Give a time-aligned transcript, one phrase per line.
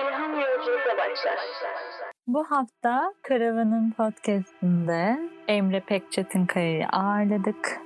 [0.00, 1.38] ilham yolculuğuna başlar.
[2.26, 5.18] Bu hafta Karavan'ın podcastinde
[5.48, 7.80] Emre Pekçetinkaya'yı ağırladık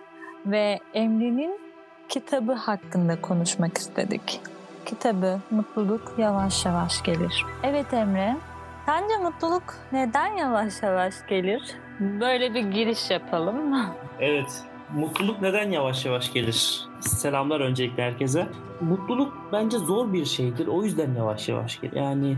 [0.47, 1.61] ve Emre'nin
[2.09, 4.41] kitabı hakkında konuşmak istedik.
[4.87, 7.47] Kitabı Mutluluk Yavaş Yavaş Gelir.
[7.63, 8.37] Evet Emre,
[8.87, 11.77] sence mutluluk neden yavaş yavaş gelir?
[12.01, 13.87] Böyle bir giriş yapalım.
[14.21, 14.63] Evet,
[14.95, 16.81] mutluluk neden yavaş yavaş gelir?
[17.01, 18.49] Selamlar öncelikle herkese.
[18.81, 20.67] Mutluluk bence zor bir şeydir.
[20.67, 21.97] O yüzden yavaş yavaş gelir.
[21.97, 22.37] Yani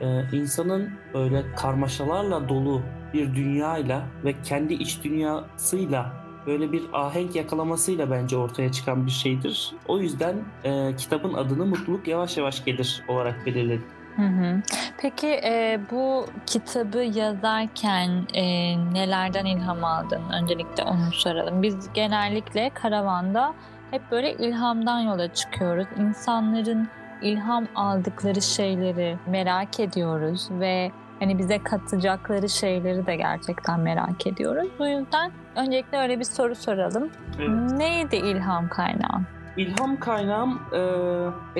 [0.00, 2.82] e, insanın böyle karmaşalarla dolu
[3.14, 6.12] bir dünyayla ve kendi iç dünyasıyla
[6.46, 9.72] böyle bir ahenk yakalamasıyla bence ortaya çıkan bir şeydir.
[9.88, 13.84] O yüzden e, kitabın adını Mutluluk Yavaş Yavaş Gelir olarak belirledim.
[14.18, 14.62] Hı hı.
[14.98, 18.44] Peki e, bu kitabı yazarken e,
[18.92, 20.22] nelerden ilham aldın?
[20.32, 21.62] Öncelikle onu soralım.
[21.62, 23.54] Biz genellikle karavanda
[23.90, 25.86] hep böyle ilhamdan yola çıkıyoruz.
[25.98, 26.88] İnsanların
[27.22, 34.68] ilham aldıkları şeyleri merak ediyoruz ve hani bize katacakları şeyleri de gerçekten merak ediyoruz.
[34.78, 37.10] Bu yüzden öncelikle öyle bir soru soralım.
[37.38, 37.72] Evet.
[37.72, 39.37] Neydi ilham kaynağı?
[39.58, 40.80] İlham kaynağım e,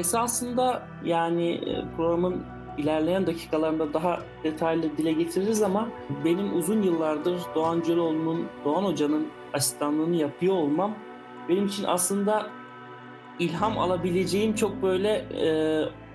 [0.01, 2.43] esasında yani e, programın
[2.79, 5.89] ilerleyen dakikalarında daha detaylı dile getiririz ama
[6.25, 10.95] benim uzun yıllardır Doğan Cöloğlu'nun, Doğan Hoca'nın asistanlığını yapıyor olmam
[11.49, 12.47] benim için aslında
[13.39, 15.11] ilham alabileceğim çok böyle
[15.41, 15.49] e,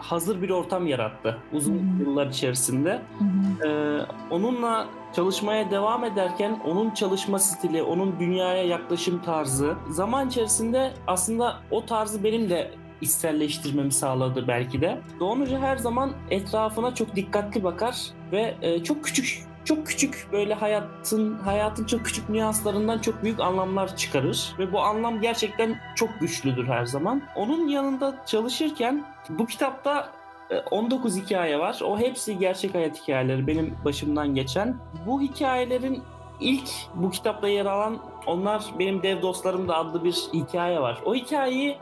[0.03, 1.99] hazır bir ortam yarattı uzun Hmm.
[1.99, 3.01] yıllar içerisinde.
[3.19, 3.23] Hı
[3.63, 3.67] hı.
[3.69, 11.55] Ee, onunla çalışmaya devam ederken onun çalışma stili, onun dünyaya yaklaşım tarzı zaman içerisinde aslında
[11.71, 14.99] o tarzı benim de içselleştirmemi sağladı belki de.
[15.19, 17.95] Doğan Hoca her zaman etrafına çok dikkatli bakar
[18.31, 23.95] ve e, çok küçük çok küçük böyle hayatın hayatın çok küçük nüanslarından çok büyük anlamlar
[23.95, 27.21] çıkarır ve bu anlam gerçekten çok güçlüdür her zaman.
[27.35, 30.09] Onun yanında çalışırken bu kitapta
[30.49, 31.79] e, 19 hikaye var.
[31.83, 34.77] O hepsi gerçek hayat hikayeleri benim başımdan geçen.
[35.05, 36.03] Bu hikayelerin
[36.39, 41.01] ilk bu kitapta yer alan onlar benim dev dostlarım da adlı bir hikaye var.
[41.05, 41.77] O hikayeyi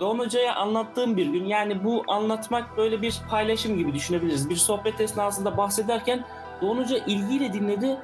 [0.00, 4.50] Doğan Hoca'ya anlattığım bir gün yani bu anlatmak böyle bir paylaşım gibi düşünebiliriz.
[4.50, 6.24] Bir sohbet esnasında bahsederken
[6.62, 7.96] Doğan Hoca ilgiyle dinledi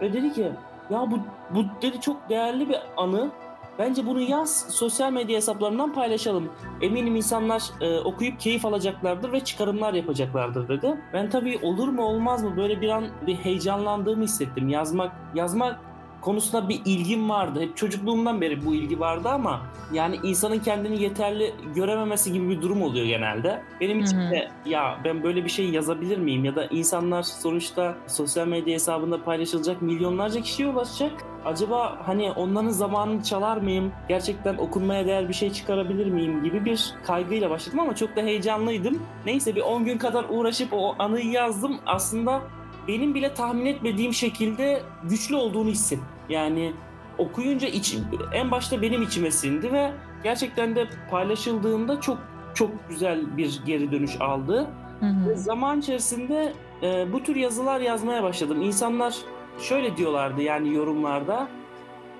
[0.00, 0.52] ve dedi ki
[0.90, 1.18] ya bu,
[1.54, 3.30] bu dedi çok değerli bir anı.
[3.78, 6.52] Bence bunu yaz sosyal medya hesaplarından paylaşalım.
[6.80, 11.00] Eminim insanlar e, okuyup keyif alacaklardır ve çıkarımlar yapacaklardır dedi.
[11.12, 14.68] Ben tabii olur mu olmaz mı böyle bir an bir heyecanlandığımı hissettim.
[14.68, 15.80] Yazmak yazmak
[16.20, 17.60] konusunda bir ilgim vardı.
[17.60, 19.60] Hep çocukluğumdan beri bu ilgi vardı ama
[19.92, 23.62] yani insanın kendini yeterli görememesi gibi bir durum oluyor genelde.
[23.80, 28.46] Benim için de ya ben böyle bir şey yazabilir miyim ya da insanlar sonuçta sosyal
[28.46, 31.12] medya hesabında paylaşılacak milyonlarca kişiye ulaşacak.
[31.44, 33.92] Acaba hani onların zamanını çalar mıyım?
[34.08, 39.02] Gerçekten okunmaya değer bir şey çıkarabilir miyim gibi bir kaygıyla başladım ama çok da heyecanlıydım.
[39.26, 41.78] Neyse bir 10 gün kadar uğraşıp o anıyı yazdım.
[41.86, 42.42] Aslında
[42.88, 46.04] benim bile tahmin etmediğim şekilde güçlü olduğunu hissettim.
[46.28, 46.72] Yani
[47.18, 47.96] okuyunca iç,
[48.34, 52.18] en başta benim içime sindi ve gerçekten de paylaşıldığında çok
[52.54, 54.70] çok güzel bir geri dönüş aldı.
[55.00, 55.36] Hı hı.
[55.36, 58.62] Zaman içerisinde e, bu tür yazılar yazmaya başladım.
[58.62, 59.16] İnsanlar
[59.60, 61.48] şöyle diyorlardı yani yorumlarda.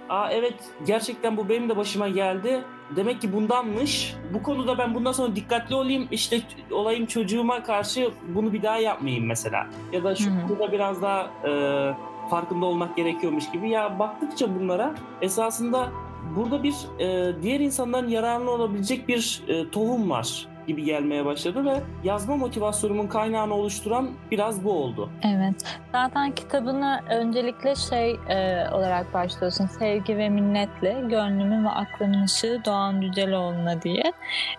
[0.08, 0.54] Aa evet
[0.86, 2.64] gerçekten bu benim de başıma geldi.
[2.96, 4.14] Demek ki bundanmış.
[4.34, 6.08] Bu konuda ben bundan sonra dikkatli olayım.
[6.10, 6.40] İşte
[6.70, 9.66] olayım çocuğuma karşı bunu bir daha yapmayayım mesela.
[9.92, 11.50] Ya da şu konuda biraz daha e,
[12.30, 13.70] farkında olmak gerekiyormuş gibi.
[13.70, 15.88] Ya baktıkça bunlara esasında
[16.36, 21.80] burada bir e, diğer insanların yararına olabilecek bir e, tohum var gibi gelmeye başladı ve
[22.04, 25.10] yazma motivasyonumun kaynağını oluşturan biraz bu oldu.
[25.22, 25.78] Evet.
[25.92, 29.66] Zaten kitabını öncelikle şey e, olarak başlıyorsun.
[29.66, 34.12] Sevgi ve minnetle gönlümün ve aklımın ışığı Doğan Cüceloğlu'na diye.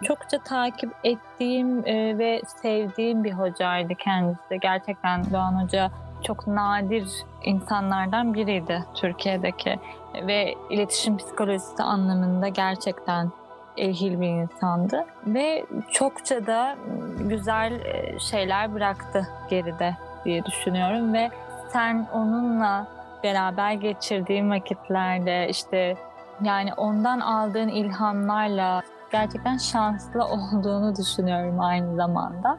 [0.03, 4.59] Çokça takip ettiğim e, ve sevdiğim bir hocaydı kendisi.
[4.61, 5.91] Gerçekten Doğan Hoca
[6.23, 7.07] çok nadir
[7.43, 9.79] insanlardan biriydi Türkiye'deki
[10.27, 13.31] ve iletişim psikolojisi anlamında gerçekten
[13.79, 16.75] ehil bir insandı ve çokça da
[17.19, 21.29] güzel e, şeyler bıraktı geride diye düşünüyorum ve
[21.73, 22.87] sen onunla
[23.23, 25.97] beraber geçirdiğin vakitlerde işte
[26.43, 28.81] yani ondan aldığın ilhamlarla
[29.11, 32.57] gerçekten şanslı olduğunu düşünüyorum aynı zamanda.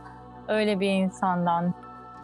[0.49, 1.75] Öyle bir insandan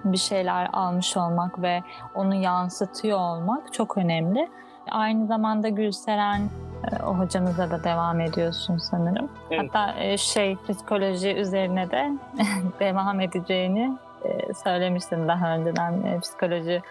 [0.05, 1.83] bir şeyler almış olmak ve
[2.15, 4.49] onu yansıtıyor olmak çok önemli.
[4.91, 6.41] Aynı zamanda Gülseren
[6.93, 9.29] e, o hocamıza da devam ediyorsun sanırım.
[9.51, 9.61] Evet.
[9.75, 12.13] Hatta e, şey psikoloji üzerine de
[12.81, 16.83] devam edeceğini e, söylemiştin daha önceden psikoloji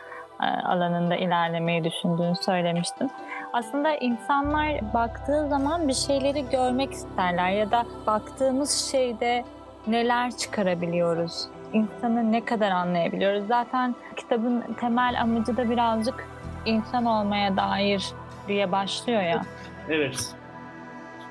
[0.64, 3.12] alanında ilerlemeyi düşündüğünü söylemiştin.
[3.54, 9.44] Aslında insanlar baktığı zaman bir şeyleri görmek isterler ya da baktığımız şeyde
[9.88, 13.48] neler çıkarabiliyoruz insanı ne kadar anlayabiliyoruz?
[13.48, 16.28] Zaten kitabın temel amacı da birazcık
[16.66, 18.06] insan olmaya dair
[18.48, 19.42] diye başlıyor ya.
[19.90, 20.36] Evet.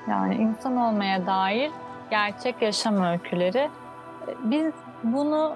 [0.09, 1.71] Yani insan olmaya dair
[2.09, 3.69] gerçek yaşam öyküleri.
[4.43, 4.73] Biz
[5.03, 5.55] bunu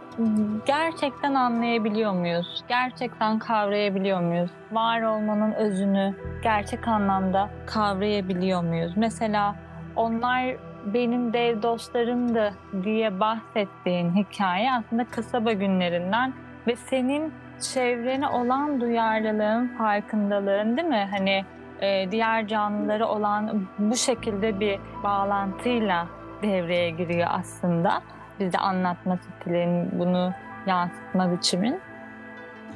[0.66, 2.64] gerçekten anlayabiliyor muyuz?
[2.68, 4.52] Gerçekten kavrayabiliyor muyuz?
[4.72, 8.94] Var olmanın özünü gerçek anlamda kavrayabiliyor muyuz?
[8.96, 9.56] Mesela
[9.96, 10.56] onlar
[10.86, 12.54] benim dev dostlarımdı
[12.84, 16.34] diye bahsettiğin hikaye aslında kasaba günlerinden
[16.68, 21.07] ve senin çevrene olan duyarlılığın, farkındalığın değil mi?
[21.11, 21.45] Hani
[21.81, 26.07] e, diğer canlıları olan bu şekilde bir bağlantıyla
[26.41, 28.01] devreye giriyor aslında.
[28.39, 30.33] Bize anlatma stilin, bunu
[30.67, 31.79] yansıtma biçimin.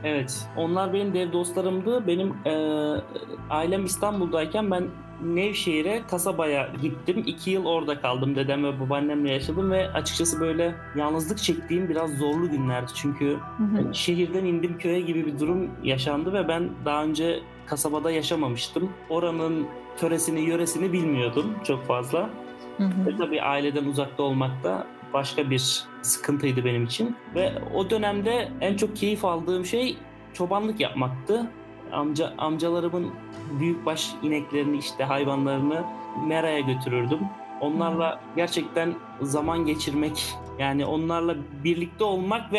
[0.04, 2.08] Evet, onlar benim dev dostlarımdı.
[2.08, 2.54] Benim e,
[3.50, 4.84] ailem İstanbul'dayken ben
[5.22, 7.24] Nevşehir'e, kasabaya gittim.
[7.26, 8.36] İki yıl orada kaldım.
[8.36, 12.92] Dedem ve babaannemle yaşadım ve açıkçası böyle yalnızlık çektiğim biraz zorlu günlerdi.
[12.96, 13.94] Çünkü Hı hı.
[13.94, 18.90] şehirden indim köye gibi bir durum yaşandı ve ben daha önce kasabada yaşamamıştım.
[19.10, 19.68] Oranın
[19.98, 22.30] töresini, yöresini bilmiyordum çok fazla.
[22.78, 23.06] Hı hı.
[23.06, 27.16] Ve tabii aileden uzakta olmak da başka bir sıkıntıydı benim için.
[27.36, 29.98] Ve o dönemde en çok keyif aldığım şey
[30.34, 31.52] çobanlık yapmaktı.
[31.94, 33.12] Amca amcalarımın
[33.60, 35.84] büyükbaş ineklerini işte hayvanlarını
[36.28, 37.20] meraya götürürdüm.
[37.62, 42.58] Onlarla gerçekten zaman geçirmek yani onlarla birlikte olmak ve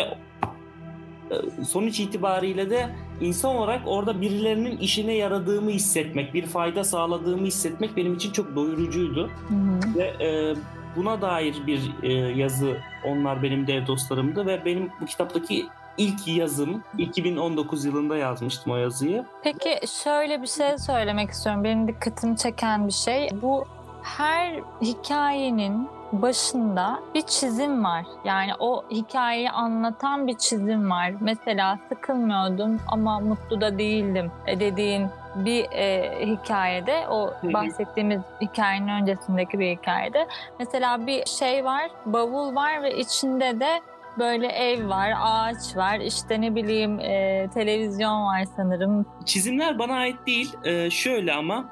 [1.30, 2.90] e, sonuç itibariyle de
[3.20, 9.30] insan olarak orada birilerinin işine yaradığımı hissetmek, bir fayda sağladığımı hissetmek benim için çok doyurucuydu.
[9.48, 9.98] Hı hı.
[9.98, 10.54] Ve e,
[10.96, 15.66] buna dair bir e, yazı onlar benim dev dostlarımdı ve benim bu kitaptaki
[15.98, 19.24] ilk yazım 2019 yılında yazmıştım o yazıyı.
[19.42, 21.64] Peki şöyle bir şey söylemek istiyorum.
[21.64, 23.28] Benim dikkatimi çeken bir şey.
[23.42, 23.64] Bu
[24.02, 28.04] her hikayenin başında bir çizim var.
[28.24, 31.12] Yani o hikayeyi anlatan bir çizim var.
[31.20, 35.06] Mesela sıkılmıyordum ama mutlu da değildim e, dediğin
[35.36, 40.26] bir e, hikayede o bahsettiğimiz hikayenin öncesindeki bir hikayede
[40.58, 43.80] mesela bir şey var bavul var ve içinde de
[44.18, 50.16] böyle ev var ağaç var işte ne bileyim e, televizyon var sanırım Çizimler bana ait
[50.26, 50.52] değil.
[50.64, 51.68] E, şöyle ama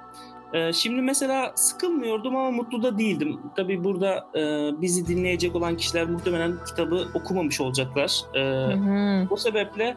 [0.52, 3.40] e, şimdi mesela sıkılmıyordum ama mutlu da değildim.
[3.56, 4.40] Tabii burada e,
[4.80, 8.22] bizi dinleyecek olan kişiler muhtemelen kitabı okumamış olacaklar.
[8.34, 9.26] E, Hı hı.
[9.30, 9.96] O sebeple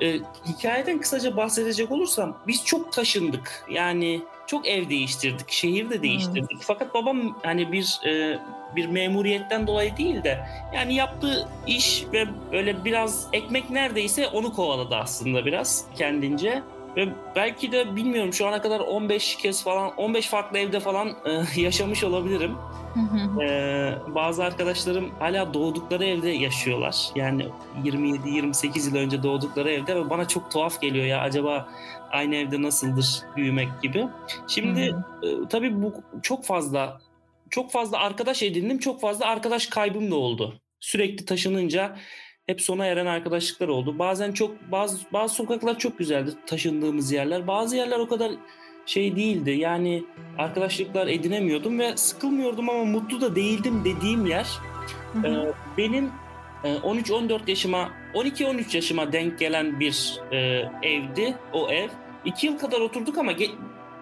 [0.00, 0.18] e,
[0.48, 3.64] hikayeden kısaca bahsedecek olursam biz çok taşındık.
[3.70, 6.58] Yani çok ev değiştirdik, şehir de değiştirdik.
[6.60, 8.38] Fakat babam hani bir e,
[8.76, 14.96] bir memuriyetten dolayı değil de yani yaptığı iş ve böyle biraz ekmek neredeyse onu kovaladı
[14.96, 16.62] aslında biraz kendince.
[16.96, 21.60] Ve belki de bilmiyorum şu ana kadar 15 kez falan 15 farklı evde falan e,
[21.60, 22.56] yaşamış olabilirim.
[23.42, 27.08] Ee, bazı arkadaşlarım hala doğdukları evde yaşıyorlar.
[27.14, 27.46] Yani
[27.84, 31.68] 27-28 yıl önce doğdukları evde ve bana çok tuhaf geliyor ya acaba
[32.10, 34.06] aynı evde nasıldır büyümek gibi.
[34.48, 34.80] Şimdi
[35.22, 37.00] e, tabii bu çok fazla
[37.50, 38.78] çok fazla arkadaş edindim.
[38.78, 40.60] Çok fazla arkadaş kaybım da oldu.
[40.80, 41.96] Sürekli taşınınca
[42.46, 43.98] hep sona eren arkadaşlıklar oldu.
[43.98, 47.46] Bazen çok bazı bazı sokaklar çok güzeldi taşındığımız yerler.
[47.46, 48.32] Bazı yerler o kadar
[48.86, 49.50] şey değildi.
[49.50, 50.04] Yani
[50.38, 54.46] arkadaşlıklar edinemiyordum ve sıkılmıyordum ama mutlu da değildim dediğim yer
[55.12, 55.26] Hı hı.
[55.26, 56.10] e, benim
[56.64, 60.36] e, 13-14 yaşıma 12-13 yaşıma denk gelen bir e,
[60.82, 61.88] evdi o ev.
[62.24, 63.54] İki yıl kadar oturduk ama ge-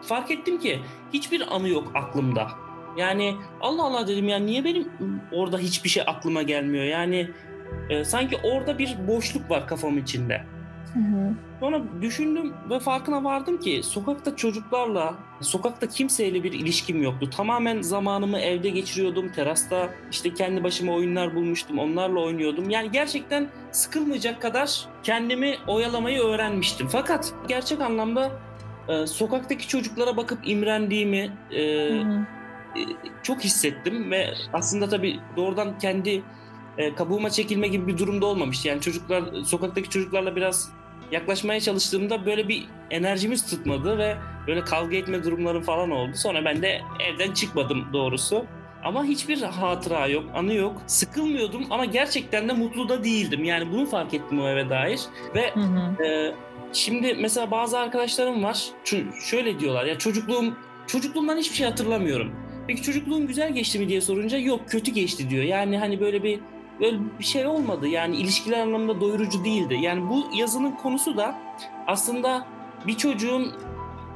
[0.03, 0.81] fark ettim ki
[1.13, 2.49] hiçbir anı yok aklımda.
[2.97, 4.89] Yani Allah Allah dedim ya niye benim
[5.33, 6.85] orada hiçbir şey aklıma gelmiyor?
[6.85, 7.31] Yani
[7.91, 10.45] e, sanki orada bir boşluk var kafam içinde.
[10.95, 11.35] Hı hı.
[11.61, 17.31] Sonra düşündüm ve farkına vardım ki sokakta çocuklarla, sokakta kimseyle bir ilişkim yoktu.
[17.31, 19.33] Tamamen zamanımı evde geçiriyordum.
[19.33, 21.79] Terasta işte kendi başıma oyunlar bulmuştum.
[21.79, 22.71] Onlarla oynuyordum.
[22.71, 26.89] Yani gerçekten sıkılmayacak kadar kendimi oyalamayı öğrenmiştim.
[26.89, 28.31] Fakat gerçek anlamda
[28.89, 32.27] e, sokaktaki çocuklara bakıp imrendiğimi e, Hı hı.
[32.77, 32.83] e,
[33.23, 36.23] çok hissettim ve aslında tabii doğrudan kendi
[36.79, 38.69] e, kabuğuma çekilme gibi bir durumda olmamıştı.
[38.69, 40.73] Yani çocuklar sokaktaki çocuklarla biraz
[41.13, 44.17] yaklaşmaya çalıştığımda böyle bir enerjimiz tutmadı ve
[44.47, 46.13] böyle kavga etme durumlarım falan oldu.
[46.15, 48.45] Sonra ben de evden çıkmadım doğrusu.
[48.85, 50.83] Ama hiçbir hatıra yok, anı yok.
[50.87, 53.45] Sıkılmıyordum ama gerçekten de mutlu da değildim.
[53.45, 55.01] Yani bunu fark ettim o eve dair.
[55.35, 56.05] Ve Hı hı.
[56.05, 56.35] ee,
[56.73, 58.69] şimdi mesela bazı arkadaşlarım var.
[59.25, 60.55] Şöyle diyorlar ya çocukluğum
[60.87, 62.33] çocukluğumdan hiçbir şey hatırlamıyorum.
[62.67, 65.45] Peki çocukluğun güzel geçti mi diye sorunca yok kötü geçti diyor.
[65.45, 66.41] Yani hani böyle bir
[66.81, 67.89] böyle bir şey olmadı.
[67.89, 69.75] Yani ilişkiler anlamında doyurucu değildi.
[69.81, 71.35] Yani bu yazının konusu da
[71.87, 72.47] aslında
[72.87, 73.53] bir çocuğun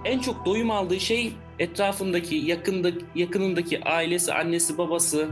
[0.04, 5.28] en çok doyum aldığı şey etrafındaki, yakında, yakınındaki ailesi, annesi, babası,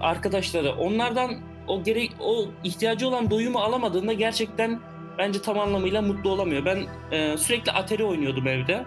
[0.00, 0.72] arkadaşları.
[0.72, 1.30] Onlardan
[1.66, 4.80] o gerek o ihtiyacı olan doyumu alamadığında gerçekten
[5.18, 6.64] bence tam anlamıyla mutlu olamıyor.
[6.64, 8.84] Ben e, sürekli Atari oynuyordum evde.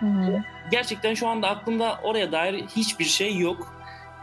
[0.00, 0.42] Hı hı.
[0.70, 3.74] Gerçekten şu anda aklımda oraya dair hiçbir şey yok.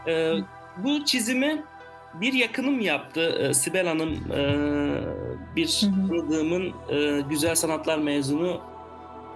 [0.06, 0.32] E,
[0.76, 1.64] bu çizimi
[2.20, 3.20] bir yakınım yaptı.
[3.20, 4.42] E, Sibel Hanım e,
[5.56, 8.60] bir tanıdığımın e, güzel sanatlar mezunu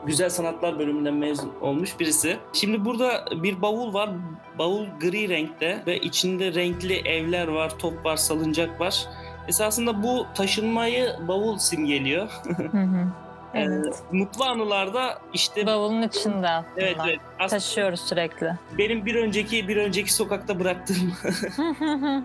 [0.06, 2.36] güzel sanatlar bölümünden mezun olmuş birisi.
[2.52, 4.10] Şimdi burada bir bavul var.
[4.58, 9.06] Bavul gri renkte ve içinde renkli evler var, top var, salıncak var.
[9.48, 12.28] Esasında bu taşınmayı bavul simgeliyor.
[12.72, 13.25] Hı hı.
[13.54, 14.02] Ee, Evet.
[14.12, 16.64] mutlu anılarda işte Bavulun içinde aslında.
[16.76, 17.20] evet evet.
[17.38, 18.52] Aslında Taşıyoruz sürekli.
[18.78, 21.12] benim bir önceki bir önceki sokakta bıraktığım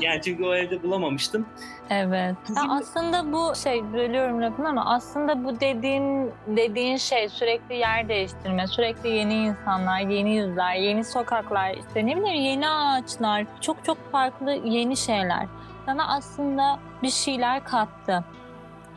[0.00, 1.46] yani çünkü o evde bulamamıştım.
[1.90, 2.36] evet.
[2.56, 8.66] Ya aslında bu şey bölüyorum lafını ama aslında bu dediğin dediğin şey sürekli yer değiştirme,
[8.66, 14.50] sürekli yeni insanlar, yeni yüzler, yeni sokaklar, işte ne bileyim yeni ağaçlar, çok çok farklı
[14.50, 15.46] yeni şeyler.
[15.86, 18.24] Sana aslında bir şeyler kattı.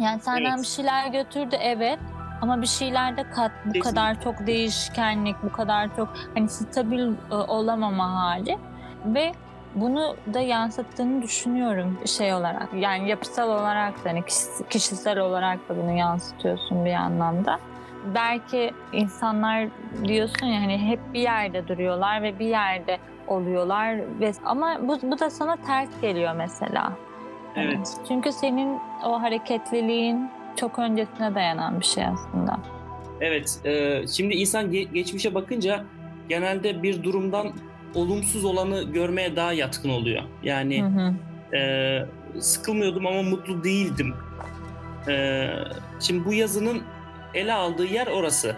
[0.01, 0.59] Yani senden Evet.
[0.61, 1.99] bir şeyler götürdü evet
[2.41, 3.51] ama bir şeyler de kat.
[3.51, 3.79] Bu Kesinlikle.
[3.89, 8.57] kadar çok değişkenlik, bu kadar çok hani stabil e, olamama hali
[9.05, 9.31] ve
[9.75, 12.67] bunu da yansıttığını düşünüyorum şey olarak.
[12.73, 17.59] Yani yapısal olarak da hani kişis- kişisel olarak da bunu yansıtıyorsun bir anlamda.
[18.15, 19.67] Belki insanlar
[20.03, 25.19] diyorsun ya hani hep bir yerde duruyorlar ve bir yerde oluyorlar ve ama bu, bu
[25.19, 26.91] da sana ters geliyor mesela.
[27.55, 27.97] Evet.
[28.07, 32.59] Çünkü senin o hareketliliğin çok öncesine dayanan bir şey aslında.
[33.21, 33.59] Evet.
[33.65, 35.85] e, şimdi insan ge- geçmişe bakınca
[36.29, 37.51] genelde bir durumdan
[37.95, 40.23] olumsuz olanı görmeye daha yatkın oluyor.
[40.43, 41.13] Yani Hı hı.
[41.55, 42.05] Ee,
[42.39, 44.13] sıkılmıyordum ama mutlu değildim.
[45.07, 45.47] Ee,
[45.99, 46.83] şimdi bu yazının
[47.33, 48.55] ele aldığı yer orası.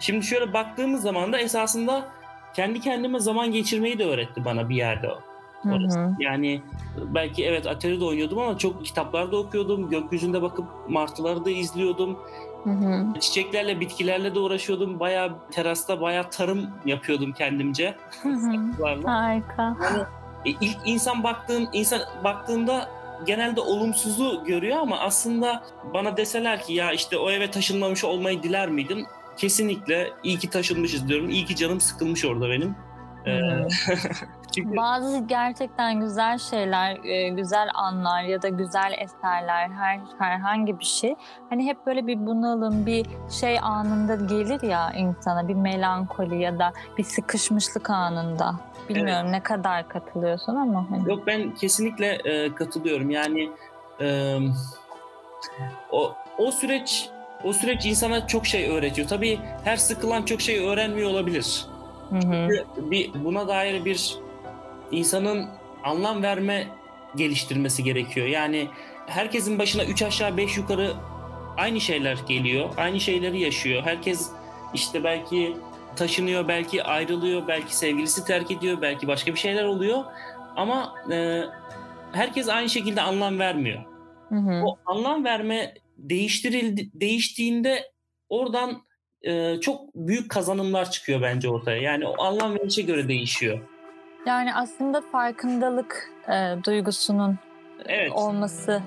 [0.00, 2.08] Şimdi şöyle baktığımız zaman da esasında
[2.56, 5.18] kendi kendime zaman geçirmeyi de öğretti bana bir yerde o.
[5.62, 5.98] Hı orası.
[5.98, 6.14] hı.
[6.20, 6.62] Yani
[6.96, 9.90] belki evet Atari'de oynuyordum ama çok kitaplarda okuyordum.
[9.90, 12.18] Gökyüzünde bakıp martıları da izliyordum.
[12.64, 13.20] Hı hı.
[13.20, 15.00] Çiçeklerle, bitkilerle de uğraşıyordum.
[15.00, 17.94] Bayağı terasta bayağı tarım yapıyordum kendimce.
[18.22, 18.40] Hı hı.
[18.40, 19.12] Saksılarla.
[19.14, 19.76] Harika.
[20.46, 22.88] E, ilk insan baktığın insan baktığında
[23.26, 25.62] genelde olumsuzu görüyor ama aslında
[25.94, 29.06] bana deseler ki ya işte o eve taşınmamış olmayı diler miydin?
[29.36, 31.30] Kesinlikle iyi ki taşınmışız diyorum.
[31.30, 32.76] İyi ki canım sıkılmış orada benim.
[34.54, 36.96] Çünkü Bazı gerçekten güzel şeyler,
[37.28, 41.14] güzel anlar ya da güzel eserler, her herhangi bir şey
[41.50, 43.06] hani hep böyle bir bunalım, bir
[43.40, 48.54] şey anında gelir ya insana bir melankoli ya da bir sıkışmışlık anında.
[48.88, 51.10] Bilmiyorum ne kadar katılıyorsun ama hani.
[51.10, 53.10] yok ben kesinlikle e, katılıyorum.
[53.10, 53.50] Yani
[54.00, 54.38] e,
[55.90, 57.10] o o süreç
[57.44, 59.08] o süreç insana çok şey öğretiyor.
[59.08, 61.66] Tabii her sıkılan çok şey öğrenmiyor olabilir.
[62.10, 62.48] Hı hı.
[62.90, 64.18] bir buna dair bir
[64.90, 65.46] insanın
[65.84, 66.68] anlam verme
[67.16, 68.26] geliştirmesi gerekiyor.
[68.26, 68.68] Yani
[69.06, 70.92] herkesin başına üç aşağı beş yukarı
[71.56, 72.68] aynı şeyler geliyor.
[72.76, 73.82] Aynı şeyleri yaşıyor.
[73.82, 74.30] Herkes
[74.74, 75.56] işte belki
[75.96, 80.04] taşınıyor, belki ayrılıyor, belki sevgilisi terk ediyor, belki başka bir şeyler oluyor.
[80.56, 81.42] Ama e,
[82.12, 83.84] herkes aynı şekilde anlam vermiyor.
[84.28, 84.62] Hı hı.
[84.64, 87.92] O anlam verme değiştirildi değiştiğinde
[88.28, 88.82] oradan
[89.22, 91.82] e, çok büyük kazanımlar çıkıyor bence ortaya.
[91.82, 93.58] Yani o anlam verişe göre değişiyor.
[94.26, 97.38] Yani aslında farkındalık e, duygusunun
[97.86, 98.12] Evet.
[98.12, 98.82] olması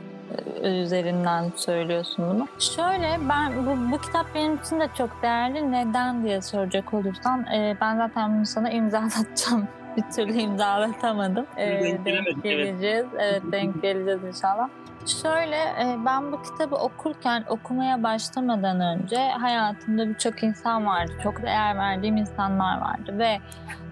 [0.63, 2.47] üzerinden söylüyorsun bunu.
[2.59, 5.71] Şöyle ben bu, bu kitap benim için de çok değerli.
[5.71, 9.67] Neden diye soracak olursan e, ben zaten bunu sana imzalatacağım.
[9.97, 11.45] Bir türlü imzalatamadım.
[11.57, 12.43] E, Denk evet.
[12.43, 13.05] geleceğiz.
[13.19, 14.69] Evet denk geleceğiz inşallah.
[15.07, 21.11] Şöyle e, ben bu kitabı okurken okumaya başlamadan önce hayatımda birçok insan vardı.
[21.23, 23.39] Çok değer verdiğim insanlar vardı ve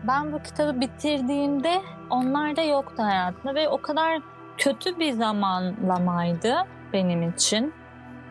[0.07, 4.19] ben bu kitabı bitirdiğimde onlar da yoktu hayatımda ve o kadar
[4.57, 6.55] kötü bir zamanlamaydı
[6.93, 7.73] benim için.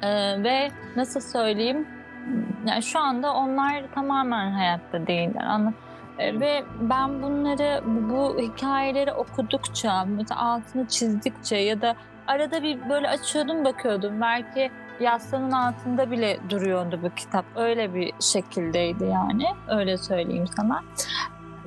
[0.03, 1.89] Ee, ve nasıl söyleyeyim
[2.67, 5.45] yani şu anda onlar tamamen hayatta değiller.
[5.45, 5.73] Anla-
[6.19, 10.07] Ee, ve ben bunları bu, hikayeleri okudukça
[10.37, 11.95] altını çizdikçe ya da
[12.29, 14.71] arada bir böyle açıyordum bakıyordum belki
[15.01, 20.83] yastığının altında bile duruyordu bu kitap öyle bir şekildeydi yani öyle söyleyeyim sana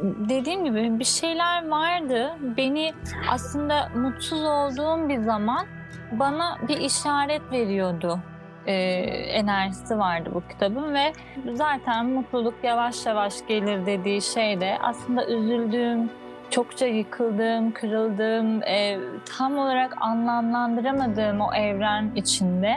[0.04, 2.38] dediğim gibi bir şeyler vardı.
[2.58, 2.94] Beni
[3.30, 5.66] aslında mutsuz olduğum bir zaman
[6.12, 8.20] bana bir işaret veriyordu.
[8.66, 11.14] Ee, enerjisi vardı bu kitabın ve
[11.54, 16.10] zaten mutluluk yavaş yavaş gelir dediği şey de aslında üzüldüğüm,
[16.52, 19.00] çokça yıkıldığım, kırıldığım, e,
[19.38, 22.76] tam olarak anlamlandıramadığım o evren içinde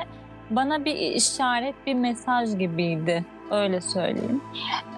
[0.50, 3.24] bana bir işaret, bir mesaj gibiydi.
[3.50, 4.42] Öyle söyleyeyim.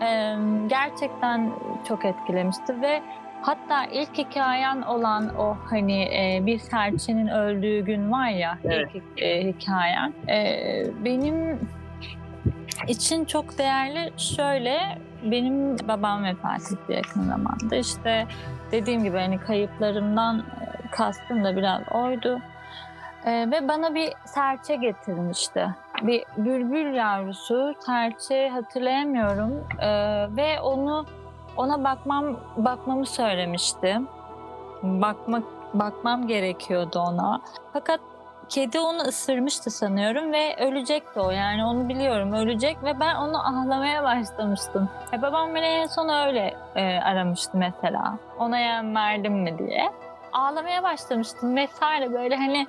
[0.02, 0.34] Ee,
[0.68, 1.50] gerçekten
[1.88, 3.02] çok etkilemişti ve
[3.42, 8.88] Hatta ilk hikayen olan o hani e, bir serçenin öldüğü gün var ya Evet.
[8.94, 10.12] ilk e, hikayen.
[10.28, 10.56] E,
[11.04, 11.60] benim
[12.88, 17.76] için çok değerli şöyle benim babam vefat etti yakın zamanda.
[17.76, 18.26] İşte
[18.72, 22.40] dediğim gibi hani kayıplarımdan e, kastım da biraz oydu.
[23.24, 25.68] E, ve bana bir serçe getirmişti.
[26.02, 29.64] Bir bülbül yavrusu, serçe hatırlayamıyorum.
[29.80, 29.88] E,
[30.36, 31.06] ve onu
[31.56, 34.00] ona bakmam bakmamı söylemişti.
[34.82, 35.44] Bakmak
[35.74, 37.40] bakmam gerekiyordu ona.
[37.72, 38.00] Fakat
[38.48, 41.30] kedi onu ısırmıştı sanıyorum ve ölecekti o.
[41.30, 44.88] Yani onu biliyorum ölecek ve ben onu ahlamaya başlamıştım.
[45.12, 48.18] E, babam beni en son öyle e, aramıştı mesela.
[48.38, 49.92] Ona yem verdim mi diye.
[50.32, 52.66] Ağlamaya başlamıştım vesaire böyle hani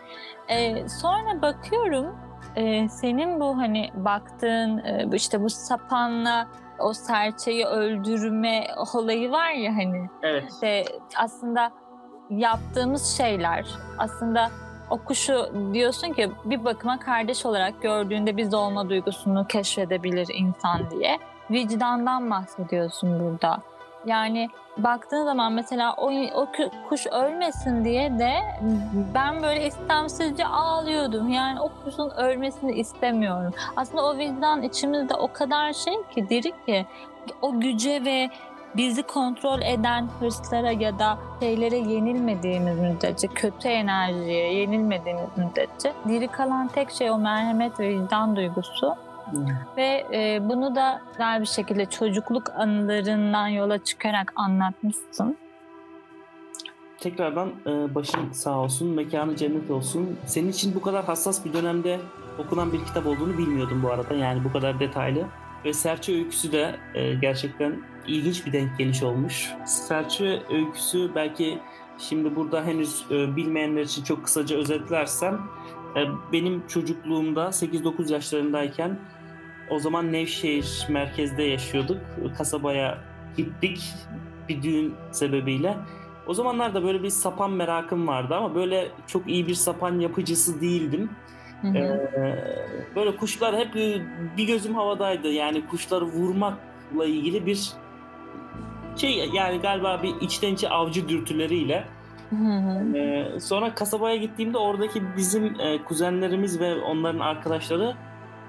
[0.48, 2.20] e, sonra bakıyorum
[2.56, 6.48] e, senin bu hani baktığın e, işte bu sapanla
[6.80, 10.44] o serçeyi öldürme olayı var ya hani Evet.
[10.52, 10.86] işte
[11.18, 11.72] aslında
[12.30, 13.66] yaptığımız şeyler
[13.98, 14.50] aslında
[14.90, 21.20] o kuşu diyorsun ki bir bakıma kardeş olarak gördüğünde biz olma duygusunu keşfedebilir insan diye.
[21.52, 23.62] Vicdandan bahsediyorsun burada.
[24.06, 26.48] Yani baktığın zaman mesela o, o
[26.90, 28.34] kuş ölmesin diye de
[29.16, 31.30] ben böyle istemsizce ağlıyordum.
[31.30, 33.54] Yani o kuşun ölmesini istemiyorum.
[33.76, 36.86] Aslında o vicdan içimizde o kadar şey ki diri ki
[37.42, 38.30] o güce ve
[38.76, 46.68] bizi kontrol eden hırslara ya da şeylere yenilmediğimiz müddetçe, kötü enerjiye yenilmediğimiz müddetçe diri kalan
[46.68, 48.96] tek şey o merhamet ve vicdan duygusu.
[49.78, 55.38] Ve e, bunu da güzel bir şekilde çocukluk anılarından yola çıkarak anlatmışsın.
[57.00, 60.18] Tekrardan e, başın sağ olsun, mekanı cennet olsun.
[60.26, 62.00] Senin için bu kadar hassas bir dönemde
[62.40, 64.14] okunan bir kitap olduğunu bilmiyordum bu arada.
[64.14, 65.26] Yani bu kadar detaylı.
[65.68, 69.52] Ve Serçe öyküsü de e, gerçekten ilginç bir denk geliş olmuş.
[69.66, 71.60] Serçe öyküsü belki
[71.98, 75.42] şimdi burada henüz e, bilmeyenler için çok kısaca özetlersem
[75.96, 76.00] e,
[76.34, 79.00] benim çocukluğumda 8-9 yaşlarındayken
[79.70, 81.98] o zaman Nevşehir merkezde yaşıyorduk.
[82.38, 82.98] Kasabaya
[83.38, 83.94] gittik
[84.50, 85.78] bir düğün sebebiyle.
[86.28, 91.10] O zamanlarda böyle bir sapan merakım vardı ama böyle çok iyi bir sapan yapıcısı değildim.
[91.62, 91.78] Hı hı.
[91.78, 94.02] Ee, böyle kuşlar hep e,
[94.38, 95.28] bir gözüm havadaydı.
[95.28, 97.72] Yani kuşları vurmakla ilgili bir
[98.96, 101.86] şey yani galiba bir içten içe avcı dürtüleriyle.
[102.30, 102.98] Hı hı.
[102.98, 107.96] Ee, sonra kasabaya gittiğimde oradaki bizim e, kuzenlerimiz ve onların arkadaşları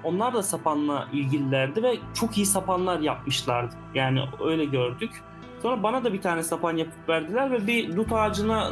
[0.03, 3.75] onlar da sapanla ilgililerdi ve çok iyi sapanlar yapmışlardı.
[3.93, 5.23] Yani öyle gördük.
[5.61, 8.71] Sonra bana da bir tane sapan yapıp verdiler ve bir dut ağacına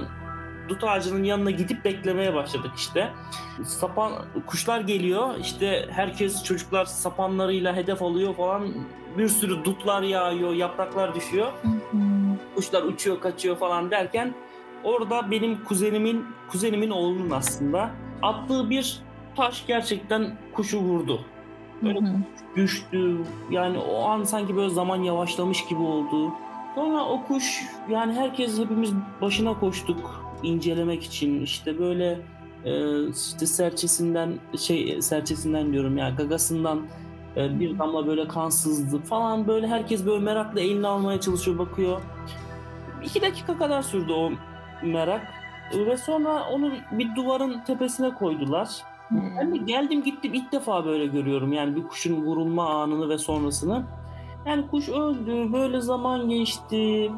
[0.69, 3.09] dut ağacının yanına gidip beklemeye başladık işte.
[3.63, 4.13] Sapan
[4.47, 5.35] kuşlar geliyor.
[5.41, 8.73] işte herkes çocuklar sapanlarıyla hedef alıyor falan.
[9.17, 11.51] Bir sürü dutlar yağıyor, yapraklar düşüyor
[12.57, 14.33] kuşlar uçuyor kaçıyor falan derken
[14.83, 17.89] orada benim kuzenimin kuzenimin oğlunun aslında
[18.21, 18.99] attığı bir
[19.35, 21.21] taş gerçekten kuşu vurdu.
[21.83, 22.17] Böyle Hı hı.
[22.55, 23.17] Düştü.
[23.51, 26.33] Yani o an sanki böyle zaman yavaşlamış gibi oldu.
[26.75, 31.41] Sonra o kuş yani herkes hepimiz başına koştuk incelemek için.
[31.41, 32.19] işte böyle
[32.65, 36.81] e, işte serçesinden şey serçesinden diyorum ya gagasından
[37.37, 42.01] e, bir damla böyle kan sızdı falan böyle herkes böyle merakla elini almaya çalışıyor bakıyor.
[43.03, 44.31] İki dakika kadar sürdü o
[44.83, 45.21] merak
[45.73, 48.69] ve sonra onu bir duvarın tepesine koydular.
[49.11, 53.83] Ben de geldim gittim ilk defa böyle görüyorum yani bir kuşun vurulma anını ve sonrasını.
[54.45, 57.11] Yani kuş öldü, böyle zaman geçti.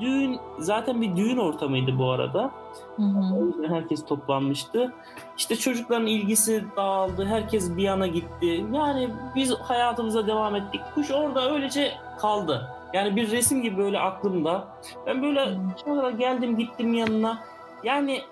[0.00, 2.50] Düğün zaten bir düğün ortamıydı bu arada.
[2.96, 3.68] Hı hı.
[3.68, 4.92] Herkes toplanmıştı.
[5.38, 8.66] İşte çocukların ilgisi dağıldı, herkes bir yana gitti.
[8.72, 10.80] Yani biz hayatımıza devam ettik.
[10.94, 12.70] Kuş orada öylece kaldı.
[12.92, 14.68] Yani bir resim gibi böyle aklımda.
[15.06, 17.38] Ben böyle sonra geldim gittim yanına.
[17.84, 18.22] Yani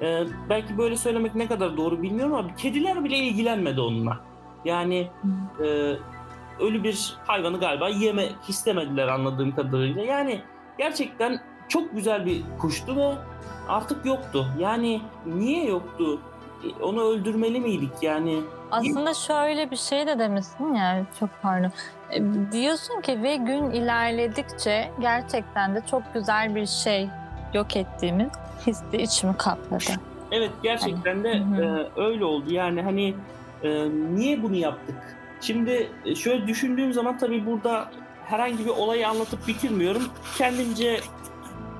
[0.00, 4.20] e, belki böyle söylemek ne kadar doğru bilmiyorum ama kediler bile ilgilenmedi onunla.
[4.64, 5.08] Yani
[5.64, 5.94] e,
[6.60, 10.02] ölü bir hayvanı galiba yemek istemediler anladığım kadarıyla.
[10.02, 10.40] Yani
[10.78, 13.14] gerçekten çok güzel bir kuştu ve
[13.68, 14.46] artık yoktu.
[14.58, 16.20] Yani niye yoktu?
[16.64, 18.40] E, Onu öldürmeli miydik yani?
[18.70, 21.72] Aslında şöyle bir şey de demişsin ya çok pardon.
[22.10, 27.08] E, Diyorsun ki ve gün ilerledikçe gerçekten de çok güzel bir şey
[27.54, 28.28] yok ettiğimiz
[28.66, 29.84] hissi içimi kapladı.
[30.32, 31.88] Evet gerçekten de Hı hı.
[31.96, 32.52] e, öyle oldu.
[32.52, 33.14] Yani hani
[33.62, 34.96] e, niye bunu yaptık?
[35.40, 37.90] Şimdi e, şöyle düşündüğüm zaman tabii burada
[38.28, 40.02] herhangi bir olayı anlatıp bitirmiyorum.
[40.38, 41.00] Kendimce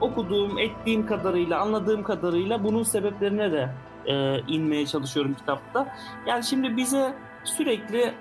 [0.00, 3.74] okuduğum, ettiğim kadarıyla, anladığım kadarıyla bunun sebeplerine de
[4.06, 5.96] e, inmeye çalışıyorum kitapta.
[6.26, 8.14] Yani şimdi bize sürekli e,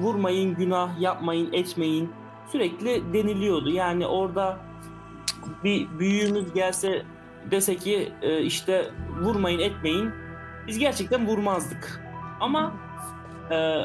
[0.00, 2.12] vurmayın, günah yapmayın, etmeyin
[2.52, 3.70] sürekli deniliyordu.
[3.70, 4.58] Yani orada
[5.64, 7.02] bir büyüğümüz gelse
[7.50, 10.10] dese ki e, işte vurmayın etmeyin
[10.66, 12.02] biz gerçekten vurmazdık.
[12.40, 12.72] Ama
[13.50, 13.82] e,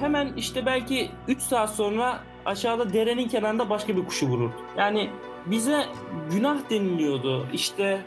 [0.00, 4.54] hemen işte belki 3 saat sonra aşağıda derenin kenarında başka bir kuşu vururdu.
[4.76, 5.10] Yani
[5.46, 5.84] bize
[6.30, 7.46] günah deniliyordu.
[7.52, 8.00] İşte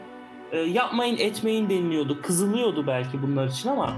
[0.52, 2.22] e, yapmayın etmeyin deniliyordu.
[2.22, 3.96] Kızılıyordu belki bunlar için ama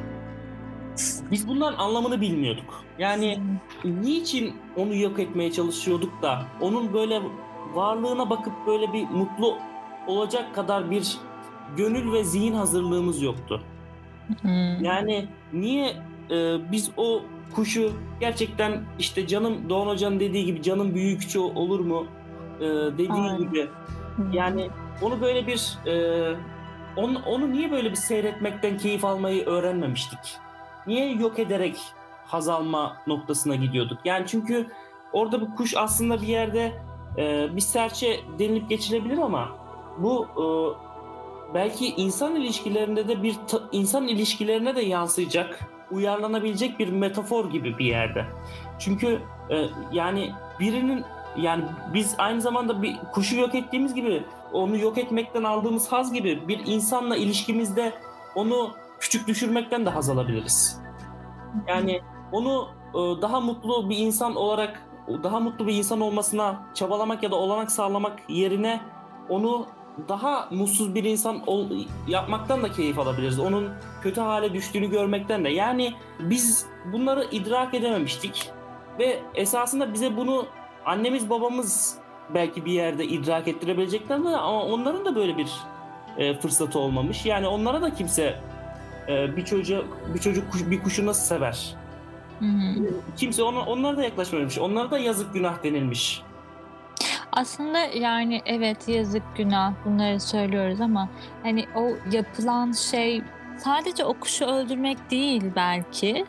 [1.31, 2.85] biz bunların anlamını bilmiyorduk.
[2.99, 3.41] Yani
[3.85, 7.23] niçin onu yok etmeye çalışıyorduk da onun böyle
[7.75, 9.59] varlığına bakıp böyle bir mutlu
[10.07, 11.17] olacak kadar bir
[11.77, 13.63] gönül ve zihin hazırlığımız yoktu.
[14.41, 14.85] Hmm.
[14.85, 15.97] Yani niye
[16.31, 17.23] e, biz o
[17.55, 22.07] kuşu gerçekten işte canım Doğan Hoca'nın dediği gibi canım büyük küçüğü olur mu
[22.61, 23.39] e, dediği Aynen.
[23.39, 23.69] gibi
[24.33, 24.71] yani
[25.03, 26.35] onu böyle bir e,
[26.97, 30.19] onu, onu niye böyle bir seyretmekten keyif almayı öğrenmemiştik?
[30.87, 31.77] Niye yok ederek
[32.27, 33.99] haz alma noktasına gidiyorduk?
[34.05, 34.67] Yani çünkü
[35.13, 36.73] orada bu kuş aslında bir yerde
[37.19, 39.49] e, bir serçe denilip geçilebilir ama
[39.99, 40.45] bu e,
[41.55, 47.85] belki insan ilişkilerinde de bir ta- insan ilişkilerine de yansıyacak, uyarlanabilecek bir metafor gibi bir
[47.85, 48.25] yerde.
[48.79, 49.19] Çünkü
[49.51, 51.05] e, yani birinin
[51.37, 56.49] yani biz aynı zamanda bir kuşu yok ettiğimiz gibi onu yok etmekten aldığımız haz gibi
[56.49, 57.93] bir insanla ilişkimizde
[58.35, 58.71] onu
[59.01, 60.81] küçük düşürmekten de haz alabiliriz.
[61.69, 62.01] Yani
[62.33, 64.83] onu e, daha mutlu bir insan olarak
[65.23, 68.81] daha mutlu bir insan olmasına çabalamak ya da olanak sağlamak yerine
[69.29, 69.67] onu
[70.09, 71.67] daha mutsuz bir insan ol,
[72.09, 73.39] yapmaktan da keyif alabiliriz.
[73.39, 73.69] Onun
[74.03, 75.49] kötü hale düştüğünü görmekten de.
[75.49, 78.51] Yani biz bunları idrak edememiştik
[78.99, 80.47] ve esasında bize bunu
[80.85, 81.99] annemiz babamız
[82.35, 85.51] belki bir yerde idrak ettirebilecekler de ama onların da böyle bir
[86.19, 87.27] e, fırsatı olmamış.
[87.27, 88.41] Yani onlara da kimse
[89.09, 89.85] e, bir çocuk
[90.15, 91.75] bir çocuk kuş- bir kuşu nasıl sever?
[92.39, 92.85] Hı hı.
[93.17, 94.59] Kimse ona, onlara da yaklaşmamış.
[94.59, 96.23] Onlara da yazık günah denilmiş.
[97.39, 101.09] Aslında yani evet yazık günah bunları söylüyoruz ama
[101.43, 103.23] hani o yapılan şey
[103.59, 106.27] sadece o kuşu öldürmek değil belki.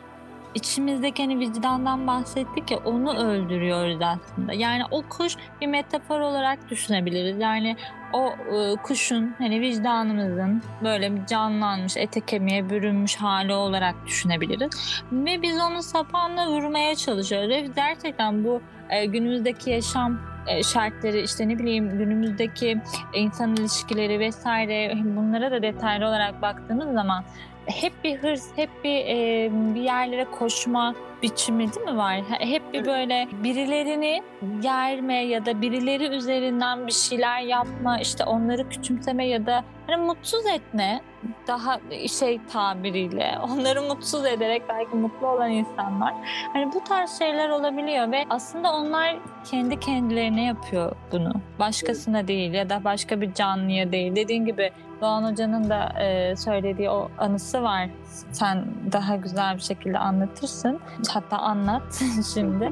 [0.54, 4.52] İçimizdeki hani vicdandan bahsettik ya onu öldürüyoruz aslında.
[4.52, 7.40] Yani o kuş bir metafor olarak düşünebiliriz.
[7.40, 7.76] Yani
[8.12, 15.02] o e, kuşun hani vicdanımızın böyle bir canlanmış ete kemiğe bürünmüş hali olarak düşünebiliriz.
[15.12, 17.48] Ve biz onu sapanla vurmaya çalışıyoruz.
[17.48, 22.78] Ve gerçekten bu e, günümüzdeki yaşam e, şartları işte ne bileyim günümüzdeki
[23.14, 27.24] insan ilişkileri vesaire bunlara da detaylı olarak baktığımız zaman
[27.70, 32.20] hep bir hırs, hep bir e, bir yerlere koşma biçimi değil mi var?
[32.28, 34.22] Hep bir böyle birilerini
[34.62, 40.46] yerme ya da birileri üzerinden bir şeyler yapma, işte onları küçümseme ya da hani mutsuz
[40.46, 41.00] etme
[41.46, 46.14] daha şey tabiriyle onları mutsuz ederek belki mutlu olan insanlar.
[46.52, 49.16] Hani bu tarz şeyler olabiliyor ve aslında onlar
[49.50, 51.32] kendi kendilerine yapıyor bunu.
[51.58, 54.16] Başkasına değil ya da başka bir canlıya değil.
[54.16, 57.90] Dediğin gibi Doğan Hoca'nın da e, söylediği o anısı var.
[58.32, 60.80] Sen daha güzel bir şekilde anlatırsın.
[61.08, 62.02] Hatta anlat
[62.34, 62.70] şimdi.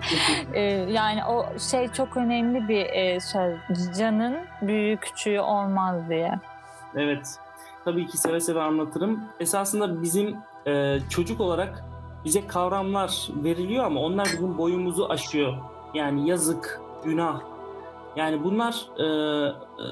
[0.52, 3.56] E, yani o şey çok önemli bir e, söz.
[3.98, 6.38] Canın büyüğü küçüğü olmaz diye.
[6.94, 7.38] Evet.
[7.84, 9.24] Tabii ki seve seve anlatırım.
[9.40, 10.36] Esasında bizim
[10.66, 11.84] e, çocuk olarak
[12.24, 15.54] bize kavramlar veriliyor ama onlar bizim boyumuzu aşıyor.
[15.94, 17.40] Yani yazık, günah.
[18.16, 19.84] Yani bunlar e, e,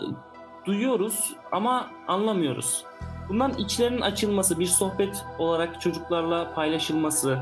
[0.66, 2.84] duyuyoruz ama anlamıyoruz.
[3.28, 7.38] Bunların içlerinin açılması, bir sohbet olarak çocuklarla paylaşılması,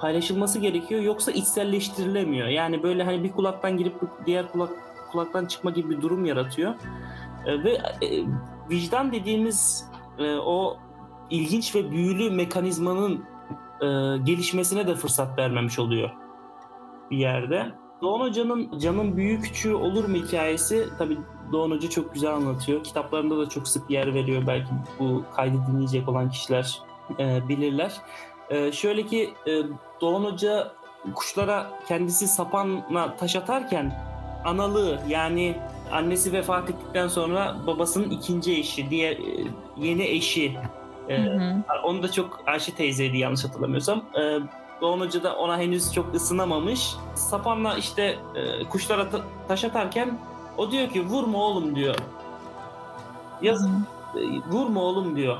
[0.00, 1.00] paylaşılması gerekiyor.
[1.00, 2.48] Yoksa içselleştirilemiyor.
[2.48, 3.94] Yani böyle hani bir kulaktan girip
[4.26, 4.70] diğer kulak
[5.12, 6.74] kulaktan çıkma gibi bir durum yaratıyor.
[7.46, 8.24] E, ve e,
[8.70, 10.76] vicdan dediğimiz e, o
[11.30, 13.24] ilginç ve büyülü mekanizmanın
[13.80, 13.86] e,
[14.24, 16.10] gelişmesine de fırsat vermemiş oluyor
[17.10, 17.72] bir yerde.
[18.02, 21.18] Doğan Hoca'nın Canın Büyük Küçüğü Olur mu hikayesi tabii
[21.52, 22.84] Doğan Hoca çok güzel anlatıyor.
[22.84, 24.42] Kitaplarında da çok sık yer veriyor.
[24.46, 26.82] Belki bu kaydı dinleyecek olan kişiler
[27.18, 27.92] e, bilirler.
[28.50, 29.62] E, şöyle ki e,
[30.00, 30.72] Doğan Hoca
[31.14, 34.08] kuşlara kendisi sapanla taş atarken
[34.44, 35.56] analığı yani
[35.92, 40.58] annesi vefat ettikten sonra babasının ikinci eşi, diğer e, yeni eşi
[41.08, 41.54] e, Hı hı.
[41.84, 44.04] onu da çok Ayşe teyzeydi yanlış hatırlamıyorsam.
[44.20, 44.38] E,
[44.80, 46.94] Doğan Hoca da ona henüz çok ısınamamış.
[47.14, 50.18] Sapanla işte e, kuşlara ta- taş atarken
[50.56, 51.94] o diyor ki vurma oğlum diyor.
[53.42, 53.70] Yazık
[54.16, 54.20] e,
[54.52, 55.36] vurma oğlum diyor.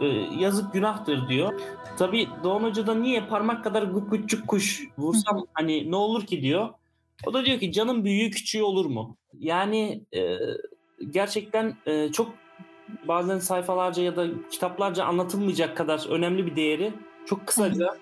[0.00, 0.06] E,
[0.38, 1.60] yazık günahtır diyor.
[1.98, 6.68] Tabii Doğan Hoca da niye parmak kadar küçük kuş vursam hani ne olur ki diyor.
[7.26, 9.16] O da diyor ki canın büyüğü küçüğü olur mu?
[9.38, 10.38] Yani e,
[11.10, 12.30] gerçekten e, çok
[13.08, 16.92] bazen sayfalarca ya da kitaplarca anlatılmayacak kadar önemli bir değeri
[17.26, 17.94] çok kısaca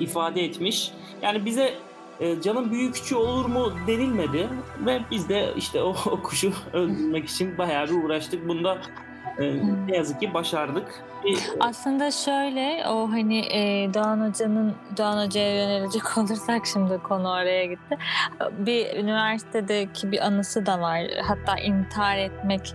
[0.00, 0.92] ifade etmiş.
[1.22, 1.74] Yani bize
[2.20, 4.48] e, canın büyük küçüğü olur mu denilmedi
[4.86, 8.48] ve biz de işte o, o kuşu öldürmek için bayağı bir uğraştık.
[8.48, 8.78] Bunda
[9.38, 9.54] e,
[9.88, 11.02] ne yazık ki başardık.
[11.24, 17.64] E, Aslında şöyle o hani e, Doğan Hoca'nın Doğan Hoca'ya yönelecek olursak şimdi konu oraya
[17.66, 17.98] gitti.
[18.58, 21.02] Bir üniversitedeki bir anısı da var.
[21.22, 22.74] Hatta intihar etmek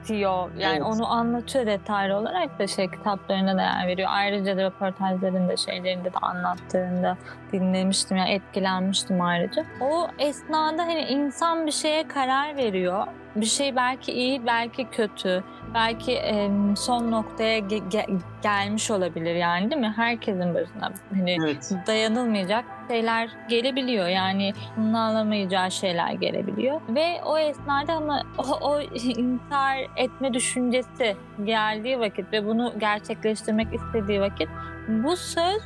[0.00, 0.50] istiyor.
[0.58, 0.82] Yani Evet.
[0.82, 4.08] onu anlatıyor detaylı olarak da şey kitaplarına da yer veriyor.
[4.12, 7.16] Ayrıca da röportajlarında şeylerinde de anlattığında
[7.52, 8.16] dinlemiştim.
[8.16, 9.64] Yani etkilenmiştim ayrıca.
[9.80, 13.06] O esnada hani insan bir şeye karar veriyor.
[13.36, 19.70] Bir şey belki iyi, belki kötü belki e, son noktaya ge- ge- gelmiş olabilir yani
[19.70, 19.92] değil mi?
[19.96, 21.72] Herkesin başına hani evet.
[21.86, 24.08] dayanılmayacak şeyler gelebiliyor.
[24.08, 24.52] Yani
[24.94, 26.80] alamayacağı şeyler gelebiliyor.
[26.88, 34.20] Ve o esnada ama o, o intihar etme düşüncesi geldiği vakit ve bunu gerçekleştirmek istediği
[34.20, 34.48] vakit
[34.88, 35.62] bu söz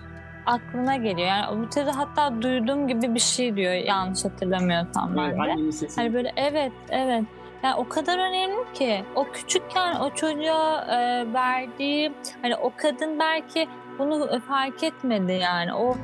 [0.47, 1.29] aklına geliyor.
[1.29, 5.37] Yani bu sözü hatta duyduğum gibi bir şey diyor yanlış hatırlamıyorsam ben de.
[5.97, 7.25] Hani böyle evet evet.
[7.63, 13.69] Yani o kadar önemli ki o küçükken o çocuğa e, verdiği hani o kadın belki
[13.99, 15.97] bunu fark etmedi yani o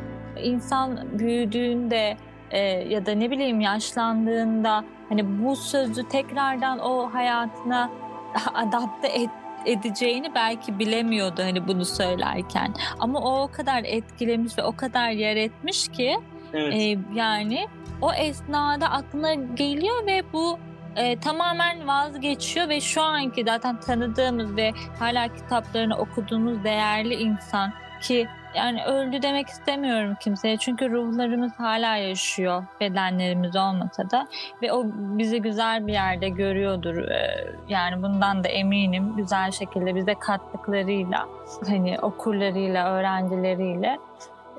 [0.43, 2.17] insan büyüdüğünde
[2.51, 7.91] e, ya da ne bileyim yaşlandığında hani bu sözü tekrardan o hayatına
[8.55, 9.31] adapte et,
[9.67, 15.37] edeceğini belki bilemiyordu hani bunu söylerken ama o o kadar etkilemiş ve o kadar yer
[15.37, 16.17] etmiş ki
[16.53, 16.75] Evet.
[16.75, 17.67] e, yani
[18.01, 20.59] o esnada aklına geliyor ve bu
[20.97, 27.73] e, tamamen vazgeçiyor ve şu anki zaten tanıdığımız ve hala kitaplarını okuduğumuz değerli insan
[28.03, 34.29] ki yani öldü demek istemiyorum kimseye çünkü ruhlarımız hala yaşıyor bedenlerimiz olmasa da
[34.63, 40.15] ve o bizi güzel bir yerde görüyordur E, yani bundan da eminim güzel şekilde bize
[40.15, 41.29] kattıklarıyla
[41.67, 43.99] hani okurlarıyla öğrencileriyle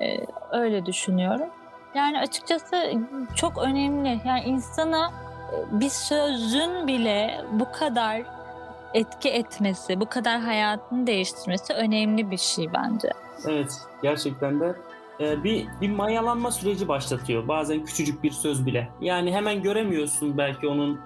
[0.00, 0.18] e,
[0.50, 1.48] öyle düşünüyorum.
[1.94, 2.92] Yani açıkçası
[3.36, 4.20] çok önemli.
[4.24, 5.12] Yani insana
[5.52, 8.22] e, bir sözün bile bu kadar
[8.94, 13.10] etki etmesi, bu kadar hayatını değiştirmesi önemli bir şey bence.
[13.48, 14.76] Evet, gerçekten de
[15.20, 17.48] e, bir bir mayalanma süreci başlatıyor.
[17.48, 18.88] Bazen küçücük bir söz bile.
[19.00, 21.00] Yani hemen göremiyorsun belki onun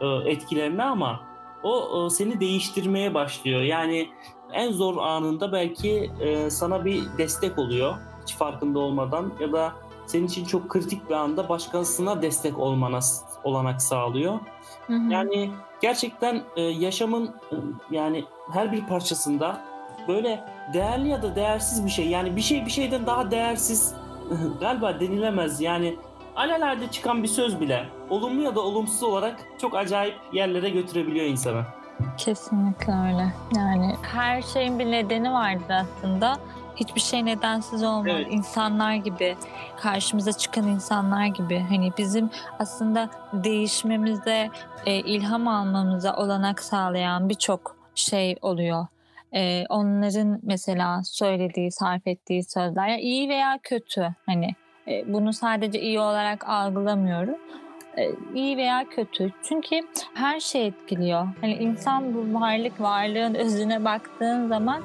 [0.00, 1.20] e, etkilerini ama
[1.62, 3.60] o e, seni değiştirmeye başlıyor.
[3.60, 4.08] Yani
[4.52, 9.72] en zor anında belki e, sana bir destek oluyor hiç farkında olmadan ya da
[10.06, 12.98] senin için çok kritik bir anda başkasına destek olmana
[13.44, 14.38] olanak sağlıyor.
[14.86, 15.12] Hı hı.
[15.12, 15.50] Yani
[15.80, 17.56] gerçekten e, yaşamın e,
[17.90, 19.71] yani her bir parçasında
[20.08, 22.08] böyle değerli ya da değersiz bir şey.
[22.08, 23.94] Yani bir şey bir şeyden daha değersiz
[24.60, 25.60] galiba denilemez.
[25.60, 25.96] Yani
[26.36, 31.62] alelade çıkan bir söz bile olumlu ya da olumsuz olarak çok acayip yerlere götürebiliyor insanı.
[32.18, 33.32] Kesinlikle öyle.
[33.56, 36.36] Yani her şeyin bir nedeni vardır aslında.
[36.76, 38.06] Hiçbir şey nedensiz olmaz.
[38.10, 38.26] Evet.
[38.30, 39.36] İnsanlar gibi,
[39.80, 41.58] karşımıza çıkan insanlar gibi.
[41.68, 44.50] Hani bizim aslında değişmemize,
[44.86, 48.86] e, ilham almamıza olanak sağlayan birçok şey oluyor.
[49.34, 54.08] E, onların mesela söylediği, sarf ettiği sözler ya iyi veya kötü.
[54.26, 54.48] Hani
[54.88, 57.36] e, bunu sadece iyi olarak algılamıyorum.
[58.34, 59.32] İyi veya kötü.
[59.42, 59.80] Çünkü
[60.14, 61.28] her şey etkiliyor.
[61.40, 64.82] Hani insan bu varlık, varlığın özüne baktığın zaman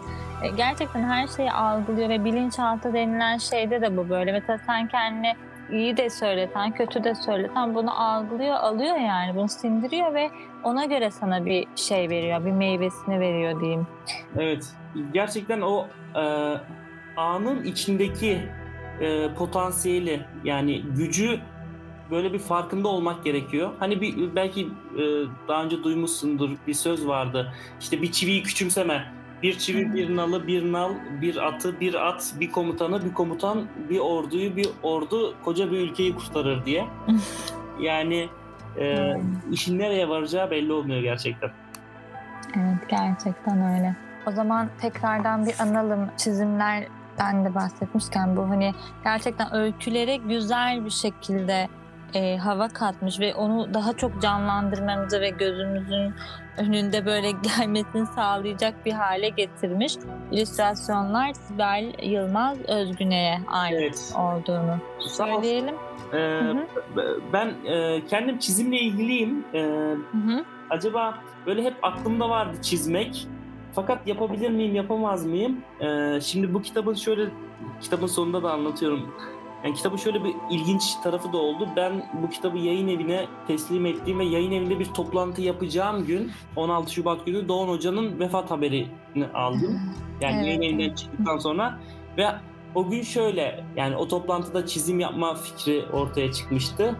[0.57, 4.31] gerçekten her şeyi algılıyor ve bilinçaltı denilen şeyde de bu böyle.
[4.31, 5.35] Mesela sen kendine
[5.71, 9.35] iyi de söyleten, kötü de söyleten bunu algılıyor, alıyor yani.
[9.35, 10.29] Bunu sindiriyor ve
[10.63, 13.87] ona göre sana bir şey veriyor, bir meyvesini veriyor diyeyim.
[14.37, 14.73] Evet.
[15.13, 16.53] Gerçekten o e,
[17.17, 18.41] anın içindeki
[19.01, 21.39] e, potansiyeli yani gücü
[22.11, 23.71] böyle bir farkında olmak gerekiyor.
[23.79, 24.61] Hani bir belki
[24.97, 25.03] e,
[25.47, 27.53] daha önce duymuşsundur bir söz vardı.
[27.79, 29.16] İşte bir çiviyi küçümseme.
[29.43, 33.99] Bir çivi, bir nalı, bir nal, bir atı, bir at, bir komutanı, bir komutan, bir
[33.99, 36.85] orduyu, bir ordu koca bir ülkeyi kurtarır diye.
[37.81, 38.29] Yani
[38.79, 39.13] e,
[39.51, 41.49] işin nereye varacağı belli olmuyor gerçekten.
[42.55, 43.95] Evet gerçekten öyle.
[44.27, 48.73] O zaman tekrardan bir analım çizimlerden de bahsetmişken bu hani
[49.03, 51.67] gerçekten öykülere güzel bir şekilde
[52.17, 56.13] e, hava katmış ve onu daha çok canlandırmamızı ve gözümüzün
[56.57, 59.95] önünde böyle gelmesini sağlayacak bir hale getirmiş.
[60.31, 64.13] İllüstrasyonlar Sibel Yılmaz Özgüne'ye ait Evet.
[64.17, 65.75] olduğunu söyleyelim.
[66.13, 66.67] Ee, hı.
[67.33, 69.45] ben e, kendim çizimle ilgiliyim.
[69.51, 70.45] Hı hı.
[70.69, 73.27] acaba böyle hep aklımda vardı çizmek.
[73.73, 75.57] Fakat yapabilir miyim, yapamaz mıyım?
[75.81, 77.25] Ee, şimdi bu kitabın şöyle,
[77.81, 79.13] kitabın sonunda da anlatıyorum.
[79.63, 81.69] Yani kitabın şöyle bir ilginç tarafı da oldu.
[81.75, 86.93] Ben bu kitabı yayın evine teslim ettiğim ve yayın evinde bir toplantı yapacağım gün 16
[86.93, 89.81] Şubat günü Doğan Hoca'nın vefat haberini aldım.
[90.21, 91.79] Yani Evet, yayın evinden çıktıktan sonra
[92.17, 92.27] ve
[92.75, 96.95] o gün şöyle yani o toplantıda çizim yapma fikri ortaya çıkmıştı.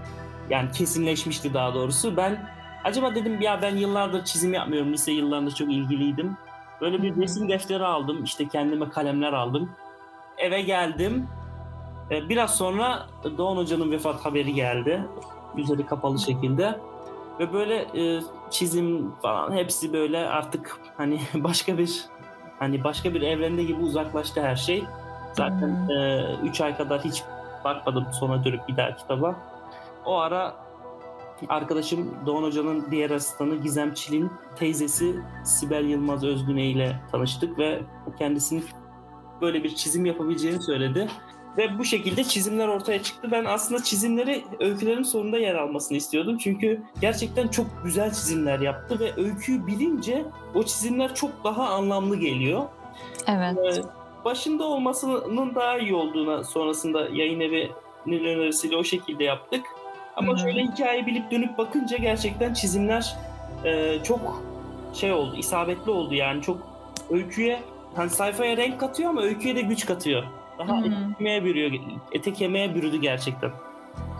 [0.49, 2.17] Yani kesinleşmişti daha doğrusu.
[2.17, 2.49] Ben
[2.83, 4.93] acaba dedim ya ben yıllardır çizim yapmıyorum.
[4.93, 6.37] Lise yıllarında çok ilgiliydim.
[6.81, 8.23] Böyle bir resim defteri aldım.
[8.23, 9.71] İşte kendime kalemler aldım.
[10.37, 11.27] Eve geldim.
[12.11, 15.03] Ee, Biraz sonra Doğan Hoca'nın vefat haberi geldi.
[15.57, 16.79] Üzeri kapalı şekilde.
[17.39, 22.05] Ve böyle e, çizim falan hepsi böyle artık hani başka bir
[22.59, 24.83] hani başka bir evrende gibi uzaklaştı her şey.
[25.33, 25.89] Zaten
[26.43, 27.23] 3 ay kadar hiç
[27.63, 29.35] bakmadım sona dönüp bir daha kitaba.
[30.05, 30.55] O ara
[31.49, 35.15] arkadaşım Doğan Hoca'nın diğer asistanı Gizem Çil'in teyzesi
[35.45, 37.81] Sibel Yılmaz Özgüney ile tanıştık ve
[38.19, 38.65] kendisinin
[39.41, 41.07] böyle bir çizim yapabileceğini söyledi.
[41.57, 43.27] Ve bu şekilde çizimler ortaya çıktı.
[43.31, 46.37] Ben aslında çizimleri öykülerin sonunda yer almasını istiyordum.
[46.37, 52.63] Çünkü gerçekten çok güzel çizimler yaptı ve öyküyü bilince o çizimler çok daha anlamlı geliyor.
[53.27, 53.57] Evet.
[53.57, 53.81] Ee,
[54.25, 59.65] başında olmasının daha iyi olduğuna sonrasında yayın evinin önerisiyle o şekilde yaptık.
[60.15, 60.39] Ama Hı hı.
[60.39, 63.15] şöyle hikaye bilip dönüp bakınca gerçekten çizimler
[63.65, 64.43] e, çok
[64.93, 66.57] şey oldu, isabetli oldu yani çok
[67.09, 67.59] öyküye
[67.95, 70.23] hani sayfaya renk katıyor ama öyküye de güç katıyor.
[70.59, 70.85] Daha Hı hı.
[70.85, 71.71] ete kemiğe bürüyor,
[72.11, 73.51] ete kemiğe bürüdü gerçekten.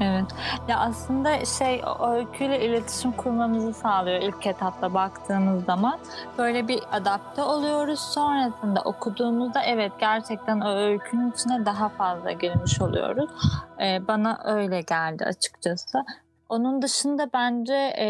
[0.02, 0.26] Evet.
[0.68, 1.82] Ya aslında şey
[2.14, 6.00] öyküyle iletişim kurmamızı sağlıyor ilk etapta baktığımız zaman.
[6.38, 8.00] Böyle bir adapte oluyoruz.
[8.00, 13.30] Sonrasında okuduğumuzda evet gerçekten o öykünün içine daha fazla girmiş oluyoruz.
[13.82, 16.06] Ee, bana öyle geldi açıkçası.
[16.50, 18.08] Onun dışında bence e,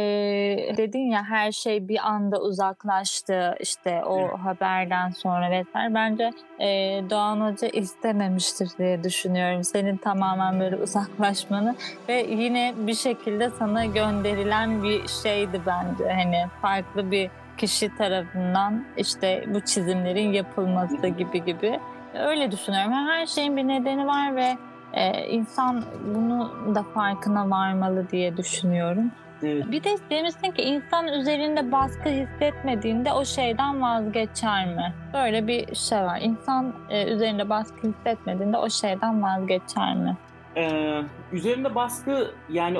[0.77, 4.31] dedin ya her şey bir anda uzaklaştı işte o Evet.
[4.43, 5.93] haberden sonra vesaire.
[5.93, 6.67] Bence e,
[7.09, 9.63] Doğan Hoca istememiştir diye düşünüyorum.
[9.63, 11.75] Senin tamamen böyle uzaklaşmanı
[12.09, 16.13] ve yine bir şekilde sana gönderilen bir şeydi bence.
[16.13, 21.79] Hani farklı bir kişi tarafından işte bu çizimlerin yapılması gibi gibi.
[22.13, 22.91] Öyle düşünüyorum.
[22.93, 24.57] Her şeyin bir nedeni var ve
[24.93, 25.83] e, insan
[26.15, 29.11] bunu da farkına varmalı diye düşünüyorum.
[29.43, 29.71] Evet.
[29.71, 34.93] Bir de demişsin ki insan üzerinde baskı hissetmediğinde o şeyden vazgeçer mi?
[35.13, 36.19] Böyle bir şey var.
[36.21, 40.17] İnsan e, üzerinde baskı hissetmediğinde o şeyden vazgeçer mi?
[40.57, 42.77] Ee, üzerinde baskı yani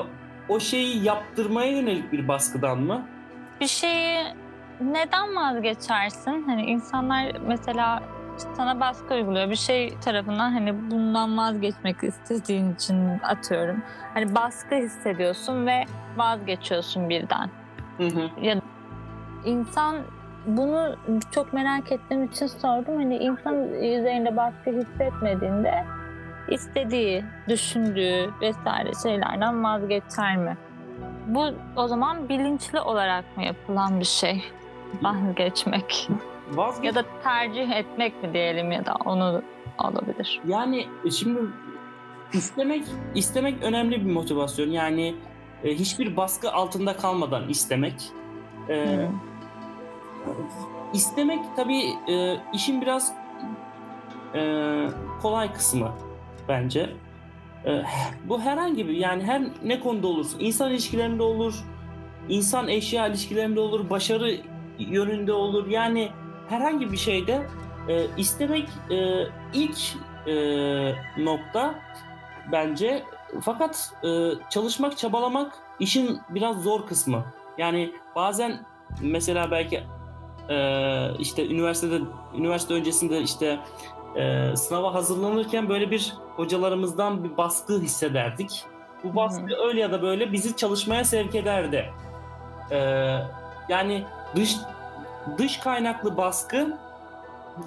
[0.48, 3.02] o şeyi yaptırmaya yönelik bir baskıdan mı?
[3.60, 4.24] Bir şeyi
[4.80, 6.42] neden vazgeçersin?
[6.42, 8.02] Hani insanlar mesela
[8.56, 9.50] sana baskı uyguluyor.
[9.50, 13.82] Bir şey tarafından hani bundan vazgeçmek istediğin için atıyorum.
[14.14, 15.84] Hani baskı hissediyorsun ve
[16.16, 17.50] vazgeçiyorsun birden.
[17.96, 18.30] Hı hı.
[18.42, 18.60] ya
[19.44, 19.96] insan
[20.46, 20.96] bunu
[21.30, 22.96] çok merak ettiğim için sordum.
[22.96, 25.84] Hani insan üzerinde baskı hissetmediğinde
[26.48, 30.56] istediği, düşündüğü vesaire şeylerden vazgeçer mi?
[31.26, 31.44] Bu
[31.76, 34.44] o zaman bilinçli olarak mı yapılan bir şey?
[35.02, 36.08] Vazgeçmek
[36.54, 39.42] Vazgeç ya da tercih etmek mi diyelim ya da onu
[39.78, 40.40] olabilir.
[40.46, 41.40] Yani e, şimdi
[42.32, 42.84] istemek
[43.14, 44.70] istemek önemli bir motivasyon.
[44.70, 45.14] Yani
[45.64, 47.94] e, hiçbir baskı altında kalmadan istemek.
[48.68, 49.08] E, Hı.
[50.94, 51.82] istemek tabii
[52.12, 53.12] e, işin biraz
[54.34, 54.40] e,
[55.22, 55.92] kolay kısmı
[56.48, 56.90] bence.
[57.66, 57.82] E,
[58.24, 61.54] bu herhangi bir yani her ne konuda olursa insan ilişkilerinde olur,
[62.28, 64.36] insan eşya ilişkilerinde olur, başarı
[64.78, 65.66] yönünde olur.
[65.66, 66.08] Yani
[66.48, 67.46] herhangi bir şeyde
[67.88, 69.78] e, istemek e, ilk
[70.26, 70.34] e,
[71.24, 71.74] nokta
[72.52, 73.02] bence.
[73.42, 77.24] Fakat e, çalışmak, çabalamak işin biraz zor kısmı.
[77.58, 78.66] Yani bazen
[79.02, 79.84] mesela belki
[80.48, 80.56] e,
[81.18, 82.00] işte üniversitede
[82.36, 83.58] üniversite öncesinde işte
[84.16, 88.64] e, sınava hazırlanırken böyle bir hocalarımızdan bir baskı hissederdik.
[89.04, 91.92] Bu baskı öyle ya da böyle bizi çalışmaya sevk ederdi.
[92.70, 92.78] E,
[93.68, 94.04] yani
[94.36, 94.56] dış
[95.38, 96.78] dış kaynaklı baskı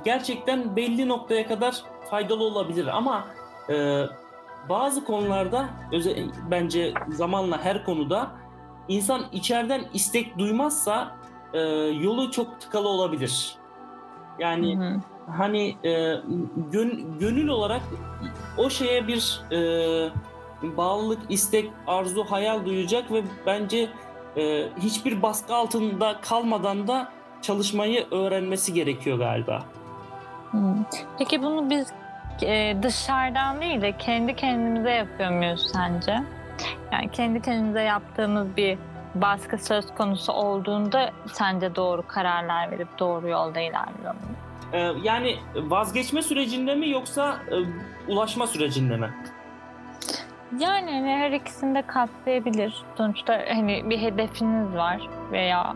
[0.06, 3.26] gerçekten belli noktaya kadar faydalı olabilir ama
[3.70, 4.04] e,
[4.70, 5.70] bazı konularda
[6.52, 8.32] bence zamanla her konuda
[8.88, 11.16] insan içeriden istek duymazsa
[11.54, 11.60] e,
[12.02, 13.56] yolu çok tıkalı olabilir.
[14.40, 15.00] Yani Hı hı.
[15.38, 15.92] hani e,
[16.72, 17.82] gön- gönül olarak
[18.58, 19.58] o şeye bir e,
[20.78, 23.90] bağlılık, istek, arzu, hayal duyacak ve bence
[24.38, 27.12] e, hiçbir baskı altında kalmadan da
[27.42, 29.64] çalışmayı öğrenmesi gerekiyor galiba.
[30.52, 30.84] Hmm.
[31.18, 31.94] Peki bunu biz
[32.44, 36.24] e, dışarıdan değil de kendi kendimize yapıyor muyuz sence?
[36.92, 38.78] Yani kendi kendimize yaptığımız bir
[39.16, 44.42] baskı söz konusu olduğunda sence doğru kararlar verip doğru yolda ilerliyor muyuz?
[44.74, 47.56] E, yani vazgeçme sürecinde mi yoksa e,
[48.12, 49.14] ulaşma sürecinde mi?
[50.60, 52.84] Yani hani her ikisini de kapsayabilir.
[52.98, 55.76] Sonuçta hani bir hedefiniz var veya.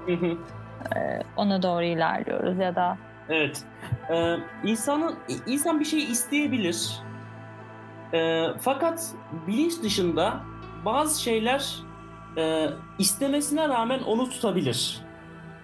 [0.95, 2.97] E, ona doğru ilerliyoruz ya da
[3.29, 3.63] Evet.
[4.09, 5.15] Ee, insanın
[5.47, 6.99] insan bir şey isteyebilir.
[8.13, 9.11] E, fakat
[9.47, 10.39] bilinç dışında
[10.85, 11.75] bazı şeyler
[12.37, 12.69] e,
[12.99, 15.01] istemesine rağmen onu tutabilir.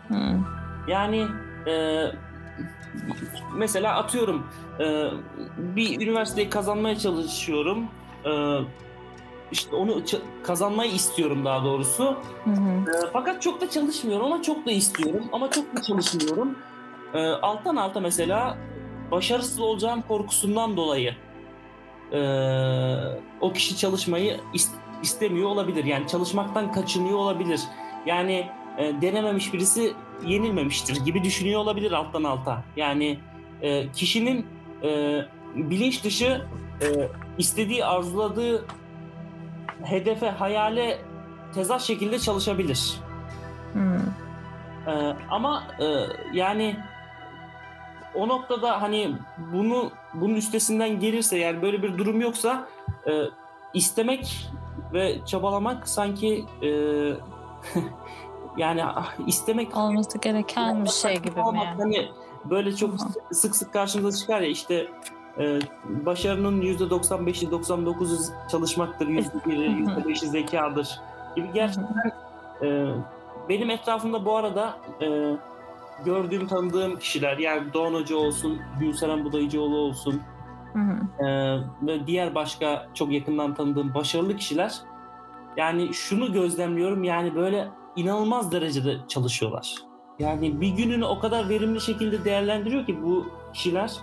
[0.07, 0.45] Hmm.
[0.88, 1.28] Yani
[1.68, 2.05] e,
[3.55, 4.47] mesela atıyorum
[4.80, 5.07] e,
[5.57, 7.88] bir üniversiteyi kazanmaya çalışıyorum.
[8.26, 8.32] E,
[9.52, 10.04] işte onu
[10.43, 12.16] kazanmayı istiyorum daha doğrusu.
[12.43, 12.91] Hı hı.
[12.91, 16.58] E, fakat çok da çalışmıyorum ama çok da istiyorum ama çok da çalışmıyorum.
[17.14, 18.58] E, alttan alta mesela
[19.12, 21.16] başarısız olacağım korkusundan dolayı
[22.14, 22.20] e,
[23.41, 25.84] o kişi çalışmayı is- istemiyor olabilir.
[25.84, 27.62] Yani çalışmaktan kaçınıyor olabilir.
[28.06, 28.47] Yani
[28.78, 29.93] e, denememiş birisi
[30.26, 32.64] yenilmemiştir gibi düşünüyor olabilir alttan alta.
[32.76, 33.20] Yani
[33.62, 34.45] e, kişinin
[34.84, 35.22] e,
[35.56, 36.41] bilinç dışı
[36.82, 36.86] e,
[37.38, 38.66] istediği, arzuladığı
[39.84, 41.02] hedefe, hayale
[41.54, 43.00] tezat şekilde çalışabilir.
[43.74, 43.96] Hmm.
[44.88, 45.86] Ee, ama e,
[46.34, 46.76] yani
[48.16, 49.16] o noktada hani
[49.54, 52.68] bunu bunun üstesinden gelirse yani böyle bir durum yoksa
[53.08, 53.12] e,
[53.74, 54.50] istemek
[54.94, 56.70] ve çabalamak sanki e,
[58.58, 61.42] yani ah, istemek Olması gereken bir şey gibi mi?
[61.42, 61.78] olmak yani?
[61.82, 62.10] hani
[62.46, 62.94] böyle çok
[63.32, 64.88] sık sık karşımıza çıkar ya işte
[65.40, 65.60] e,
[66.06, 70.00] başarının %95'i 99'u çalışmaktır, %1'i Hı hı.
[70.00, 71.00] %5'i zekadır
[71.36, 72.12] gibi gerçekten
[72.64, 72.88] e,
[73.50, 75.36] benim etrafımda bu arada e,
[76.06, 80.22] gördüğüm tanıdığım kişiler yani Doğan Hoca olsun, Gülseren Budayıcıoğlu olsun
[81.20, 81.26] e,
[81.82, 84.74] ve diğer başka çok yakından tanıdığım başarılı kişiler
[85.58, 89.76] yani şunu gözlemliyorum yani böyle inanılmaz derecede çalışıyorlar.
[90.20, 93.98] Yani bir gününü o kadar verimli şekilde değerlendiriyor ki bu kişiler.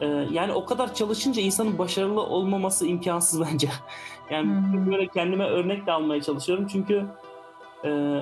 [0.00, 3.68] E, yani o kadar çalışınca insanın başarılı olmaması imkansız bence.
[4.30, 4.90] Yani hı.
[4.90, 7.06] böyle kendime örnek de almaya çalışıyorum çünkü
[7.84, 8.20] e,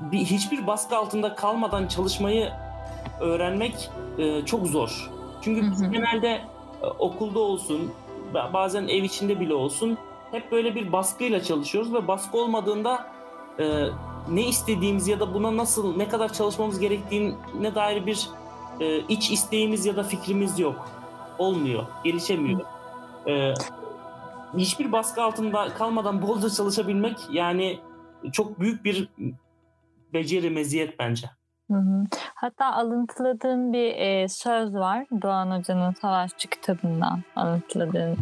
[0.00, 2.50] bir hiçbir baskı altında kalmadan çalışmayı
[3.20, 5.10] öğrenmek e, çok zor.
[5.42, 5.90] Çünkü biz hı.
[5.90, 6.28] genelde
[6.82, 7.92] e, okulda olsun,
[8.34, 9.98] ba- bazen ev içinde bile olsun
[10.30, 13.06] hep böyle bir baskıyla çalışıyoruz ve baskı olmadığında
[13.58, 13.86] e,
[14.28, 18.28] ne istediğimiz ya da buna nasıl ne kadar çalışmamız gerektiğine dair bir
[18.80, 20.88] e, iç isteğimiz ya da fikrimiz yok.
[21.40, 22.60] Olmuyor, gelişemiyor.
[23.28, 23.54] E,
[24.56, 27.78] hiçbir baskı altında kalmadan bolca çalışabilmek yani
[28.32, 29.08] çok büyük bir
[30.12, 31.30] beceri, meziyet bence.
[31.70, 32.04] Hı hı.
[32.34, 38.16] Hatta alıntıladığım bir e, söz var Doğan Hoca'nın Savaşçı kitabından alıntıladığım.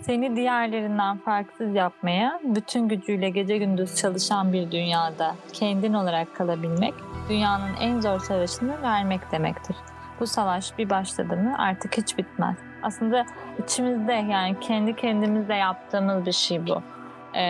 [0.00, 6.94] Seni diğerlerinden farksız yapmaya, bütün gücüyle gece gündüz çalışan bir dünyada kendin olarak kalabilmek,
[7.28, 9.76] dünyanın en zor savaşını vermek demektir.
[10.20, 12.56] Bu savaş bir başladı mı artık hiç bitmez.
[12.82, 13.26] Aslında
[13.64, 16.82] içimizde yani kendi kendimizle yaptığımız bir şey bu.
[17.34, 17.42] Ee,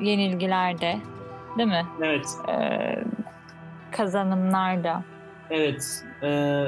[0.00, 0.98] yenilgilerde
[1.58, 1.86] değil mi?
[2.02, 3.04] Evet, Ee,
[3.92, 5.02] kazanımlarda.
[5.50, 6.04] evet.
[6.22, 6.64] e,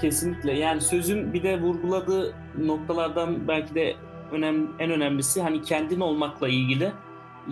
[0.00, 0.52] kesinlikle.
[0.58, 3.94] Yani sözün bir de vurguladığı noktalardan belki de
[4.32, 6.92] önem, en önemlisi hani kendin olmakla ilgili.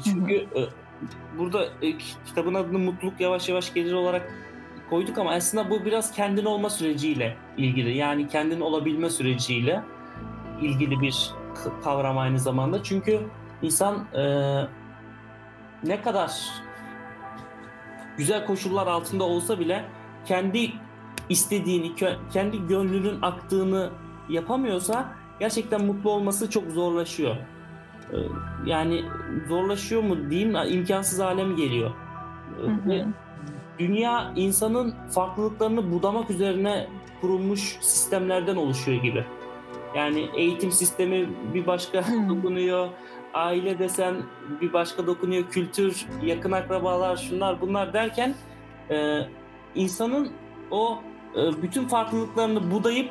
[0.04, 0.60] Çünkü e,
[1.38, 4.32] burada e, kitabın adını mutluluk yavaş yavaş gelir olarak
[4.90, 7.96] koyduk ama aslında bu biraz kendin olma süreciyle ilgili.
[7.96, 9.82] Yani kendin olabilme süreciyle
[10.62, 11.30] ilgili bir
[11.84, 12.82] kavram aynı zamanda.
[12.82, 13.20] Çünkü
[13.62, 14.22] insan e,
[15.84, 16.32] ne kadar
[18.16, 19.84] güzel koşullar altında olsa bile
[20.24, 20.72] kendi
[21.28, 21.92] istediğini,
[22.32, 23.90] kendi gönlünün aktığını
[24.28, 27.36] yapamıyorsa gerçekten mutlu olması çok zorlaşıyor.
[28.12, 28.16] Ee,
[28.66, 29.04] Yani
[29.48, 31.90] zorlaşıyor mu diyeyim, imkansız hale mi geliyor?
[32.60, 33.06] Ee, Hı hı.
[33.78, 36.86] Dünya insanın farklılıklarını budamak üzerine
[37.20, 39.24] kurulmuş sistemlerden oluşuyor gibi.
[39.96, 42.28] Yani eğitim sistemi bir başka Hmm.
[42.28, 42.88] dokunuyor,
[43.34, 44.14] aile desen
[44.60, 48.34] bir başka dokunuyor, kültür, yakın akrabalar, şunlar bunlar derken
[48.90, 49.20] e,
[49.74, 50.30] insanın
[50.70, 50.98] o
[51.36, 53.10] e, bütün farklılıklarını budayıp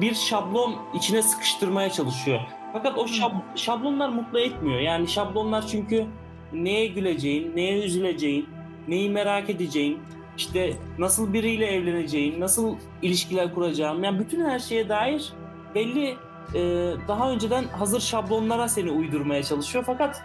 [0.00, 2.40] bir şablon içine sıkıştırmaya çalışıyor.
[2.72, 4.80] Fakat o şab- şablonlar mutlu etmiyor.
[4.80, 6.06] Yani şablonlar çünkü
[6.52, 8.48] neye güleceğin, neye üzüleceğin,
[8.88, 9.98] neyi merak edeceğin,
[10.36, 15.32] işte nasıl biriyle evleneceğin, nasıl ilişkiler kuracağın, yani bütün her şeye dair
[15.74, 16.16] belli
[16.54, 19.84] e, daha önceden hazır şablonlara seni uydurmaya çalışıyor.
[19.86, 20.22] Fakat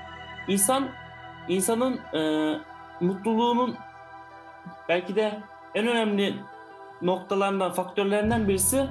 [0.48, 0.90] insan
[1.48, 2.22] insanın e,
[3.02, 3.76] mutluluğunun
[4.90, 5.40] belki de
[5.76, 6.36] en önemli
[7.02, 8.88] noktalarından, faktörlerinden birisi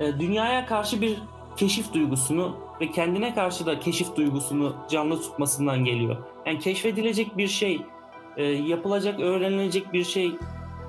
[0.00, 1.22] e, dünyaya karşı bir
[1.56, 6.16] keşif duygusunu ve kendine karşı da keşif duygusunu canlı tutmasından geliyor.
[6.46, 7.82] Yani keşfedilecek bir şey,
[8.38, 10.36] e, yapılacak, öğrenilecek bir şey,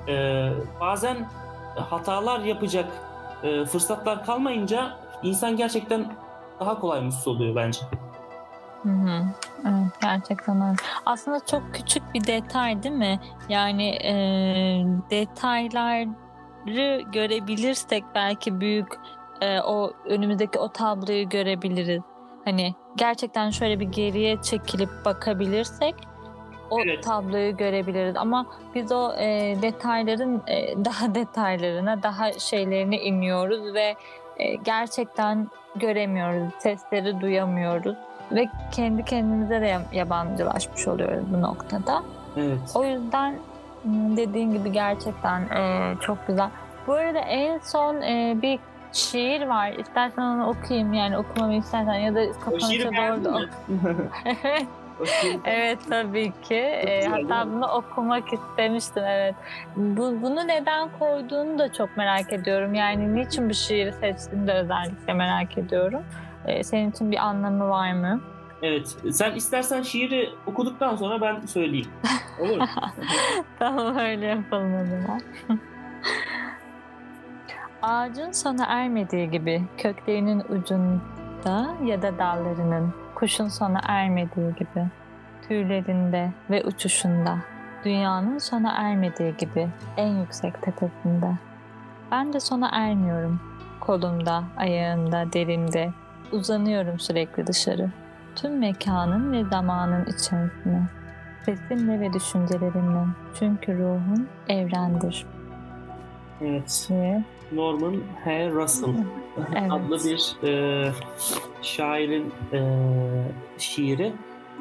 [0.08, 0.50] e,
[0.82, 1.30] bazen
[1.76, 2.86] hatalar yapacak
[3.44, 6.06] e, fırsatlar kalmayınca insan gerçekten
[6.60, 7.80] daha kolay mutsuz oluyor bence.
[8.84, 9.22] Hı hı.
[9.66, 10.76] Evet, gerçekten öyle.
[11.06, 13.20] Aslında çok küçük bir detay değil mi?
[13.50, 14.14] Yani e,
[15.10, 16.08] detayları
[17.12, 18.88] görebilirsek belki büyük
[19.42, 22.02] e, o önümüzdeki o tabloyu görebiliriz.
[22.46, 25.96] Hani gerçekten şöyle bir geriye çekilip bakabilirsek
[26.70, 27.04] o Evet.
[27.04, 28.16] tabloyu görebiliriz.
[28.18, 28.46] Ama
[28.76, 33.96] biz o e, detayların e, daha detaylarına, daha şeylerine iniyoruz ve
[34.38, 37.96] e, gerçekten göremiyoruz, sesleri duyamıyoruz
[38.32, 42.04] ve kendi kendimize de yab- yabancılaşmış oluyoruz bu noktada.
[42.38, 42.60] Evet.
[42.76, 43.36] O yüzden
[44.18, 46.50] dediğin gibi gerçekten e, çok güzel.
[46.88, 48.60] Bu arada en son e, bir
[48.94, 49.72] şiir var.
[49.72, 53.46] İstersen onu okuyayım yani okumamı istersen ya da kapanışa doğru da mi?
[55.46, 56.82] Evet tabii ki.
[56.86, 59.36] Güzel, hatta bunu okumak istemiştim evet.
[59.76, 62.74] Bu, bunu neden koyduğunu da çok merak ediyorum.
[62.74, 66.04] Yani niçin bu şiiri seçtiğini de özellikle merak ediyorum.
[66.46, 68.22] Ee, senin için bir anlamı var mı?
[68.62, 68.98] Evet.
[69.12, 71.92] Sen istersen şiiri okuduktan sonra ben söyleyeyim.
[72.40, 72.66] Olur mu?
[73.60, 75.22] tamam öyle yapalım o zaman.
[77.82, 84.88] Ağacın sona ermediği gibi köklerinin ucunda ya da dallarının kuşun sona ermediği gibi
[85.48, 87.38] tüylerinde ve uçuşunda
[87.86, 91.38] dünyanın sona ermediği gibi en yüksek tepesinde.
[92.12, 93.42] Ben de sona ermiyorum.
[93.80, 95.90] Kolumda, ayağımda, derimde
[96.32, 97.90] uzanıyorum sürekli dışarı.
[98.36, 100.90] Tüm mekanın ve zamanın içerisine.
[101.46, 103.06] Sesimle ve düşüncelerimle.
[103.40, 105.26] Çünkü ruhum evrendir
[106.42, 106.86] evet.
[106.90, 107.24] diye.
[107.52, 108.50] Norman H.
[108.50, 108.90] Russell
[109.38, 109.72] Evet.
[109.72, 110.92] adlı bir e,
[111.62, 112.60] şairin e,
[113.58, 114.14] şiiri.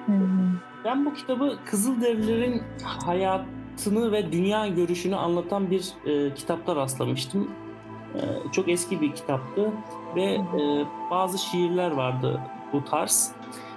[0.06, 0.50] Hı hı.
[0.84, 7.50] Ben bu kitabı Kızılderililerin hayatını ve dünya görüşünü anlatan bir e, kitapta rastlamıştım.
[8.14, 8.20] E,
[8.52, 9.72] çok eski bir kitaptı
[10.16, 12.40] ve e, bazı şiirler vardı
[12.72, 13.32] bu tarz.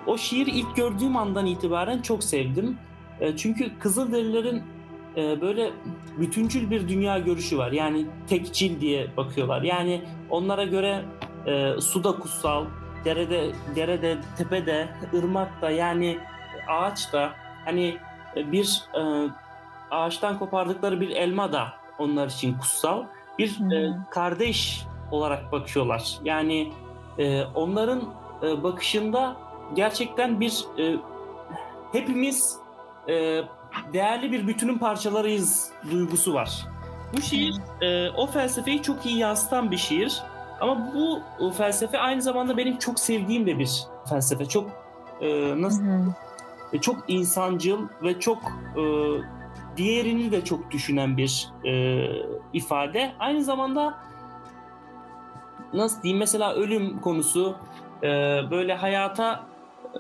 [0.08, 2.78] O şiiri ilk gördüğüm andan itibaren çok sevdim.
[3.20, 4.64] E, çünkü Kızılderililerin
[5.18, 5.72] e, böyle
[6.20, 7.72] bütüncül bir dünya görüşü var.
[7.72, 9.62] Yani tekçil diye bakıyorlar.
[9.62, 11.06] Yani onlara göre
[11.46, 12.66] e, su da kutsal,
[13.06, 16.20] derede, derede, tepede, ırmakta yani
[16.68, 17.30] ağaç da
[17.66, 17.98] hani
[18.36, 19.30] bir e,
[19.92, 21.68] ağaçtan kopardıkları bir elma da
[22.00, 23.04] onlar için kutsal.
[23.40, 23.96] Bir e, Hı.
[24.10, 26.20] kardeş olarak bakıyorlar.
[26.24, 26.74] Yani
[27.20, 29.36] e, onların e, bakışında
[29.76, 30.96] gerçekten bir e,
[31.92, 32.58] hepimiz
[33.10, 33.44] e,
[33.94, 36.66] değerli bir bütünün parçalarıyız duygusu var.
[37.18, 40.22] Bu şiir e, o felsefeyi çok iyi yansıtan bir şiir.
[40.60, 44.46] Ama bu o felsefe aynı zamanda benim çok sevdiğim de bir felsefe.
[44.46, 44.70] Çok
[45.22, 45.84] e, nasıl
[46.74, 48.38] e, çok insancıl ve çok
[48.78, 48.84] e,
[49.78, 52.06] diğerini de çok düşünen bir e,
[52.54, 53.12] ifade.
[53.20, 53.98] Aynı zamanda
[55.74, 57.56] nasıl diyeyim mesela ölüm konusu
[58.04, 58.08] e,
[58.52, 59.44] böyle hayata
[59.94, 60.00] e,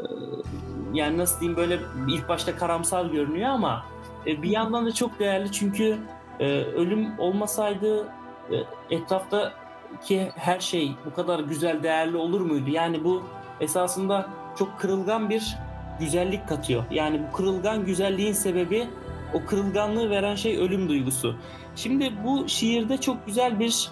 [0.94, 3.86] yani nasıl diyeyim böyle ilk başta karamsar görünüyor ama
[4.28, 5.98] e, bir yandan da çok değerli çünkü
[6.39, 8.08] e, ölüm olmasaydı
[8.52, 8.56] e,
[8.96, 12.70] etraftaki her şey bu kadar güzel değerli olur muydu?
[12.70, 13.24] Yani bu
[13.60, 15.58] esasında çok kırılgan bir
[16.00, 16.84] güzellik katıyor.
[16.92, 18.88] Yani bu kırılgan güzelliğin sebebi
[19.34, 21.36] o kırılganlığı veren şey ölüm duygusu.
[21.76, 23.89] Şimdi bu şiirde çok güzel bir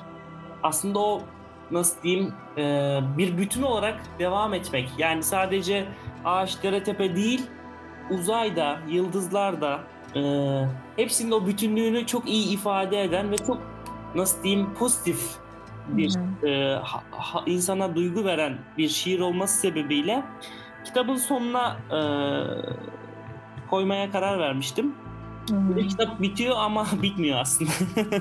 [0.64, 1.22] aslında o
[1.72, 4.90] nasıl diyeyim e, bir bütün olarak devam etmek.
[4.98, 5.86] Yani sadece
[6.26, 7.42] ağaç, dere, tepe değil
[8.10, 9.80] uzayda, yıldızlarda
[10.16, 10.22] e,
[10.96, 13.62] hepsinin o bütünlüğünü çok iyi ifade eden ve çok
[14.16, 15.20] nasıl diyeyim pozitif
[15.88, 16.16] bir
[16.48, 20.24] e, ha- ha- insana duygu veren bir şiir olması sebebiyle
[20.86, 22.00] kitabın sonuna e,
[23.70, 24.96] koymaya karar vermiştim.
[25.50, 25.76] Hı hı.
[25.76, 27.72] Bir kitap bitiyor ama bitmiyor aslında.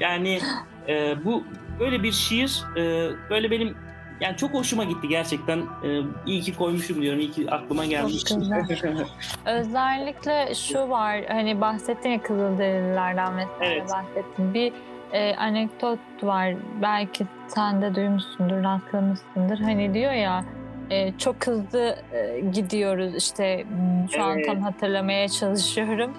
[0.00, 0.40] Yani
[0.88, 1.44] e, bu
[1.80, 3.76] böyle bir şiir e, böyle benim
[4.20, 5.58] yani çok hoşuma gitti gerçekten.
[5.58, 7.20] E, iyi ki koymuşum diyorum.
[7.20, 8.24] İyi ki aklıma gelmiş.
[9.46, 13.90] Özellikle şu var hani bahsettin ya Kızılderililerden vesaire Evet.
[13.92, 14.54] bahsettin.
[14.54, 14.72] Bir
[15.12, 19.58] e, anekdot var belki sen de duymuşsundur rastlamışsındır.
[19.58, 20.44] Hani diyor ya
[20.90, 24.46] e, çok hızlı e, gidiyoruz işte hmm, şu an Evet.
[24.46, 26.12] tam hatırlamaya çalışıyorum.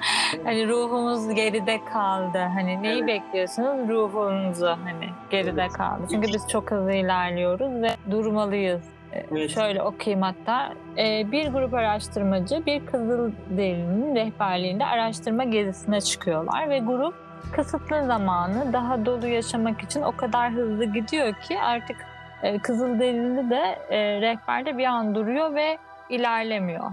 [0.43, 2.37] Hani ruhumuz geride kaldı.
[2.37, 3.07] Hani neyi Evet.
[3.07, 3.89] bekliyorsunuz?
[3.89, 5.73] Ruhunuzu hani geride Evet.
[5.73, 6.01] kaldı.
[6.11, 8.81] Çünkü biz çok hızlı ilerliyoruz ve durmalıyız.
[9.13, 9.49] E, Evet.
[9.51, 10.73] Şöyle okuyayım hatta.
[10.97, 17.13] E, bir grup araştırmacı bir Kızılderili'nin rehberliğinde araştırma gezisine çıkıyorlar ve grup
[17.55, 21.97] kısıtlı zamanı daha dolu yaşamak için o kadar hızlı gidiyor ki artık
[22.43, 25.77] e, Kızılderili de e, rehberde bir an duruyor ve
[26.09, 26.83] ilerlemiyor.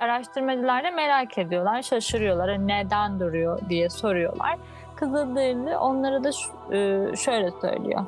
[0.00, 2.50] Araştırmacılar da merak ediyorlar, şaşırıyorlar.
[2.50, 4.56] Hani Neden duruyor diye soruyorlar.
[4.96, 6.28] Kızılderili onlara da
[6.72, 8.06] e, şöyle söylüyor.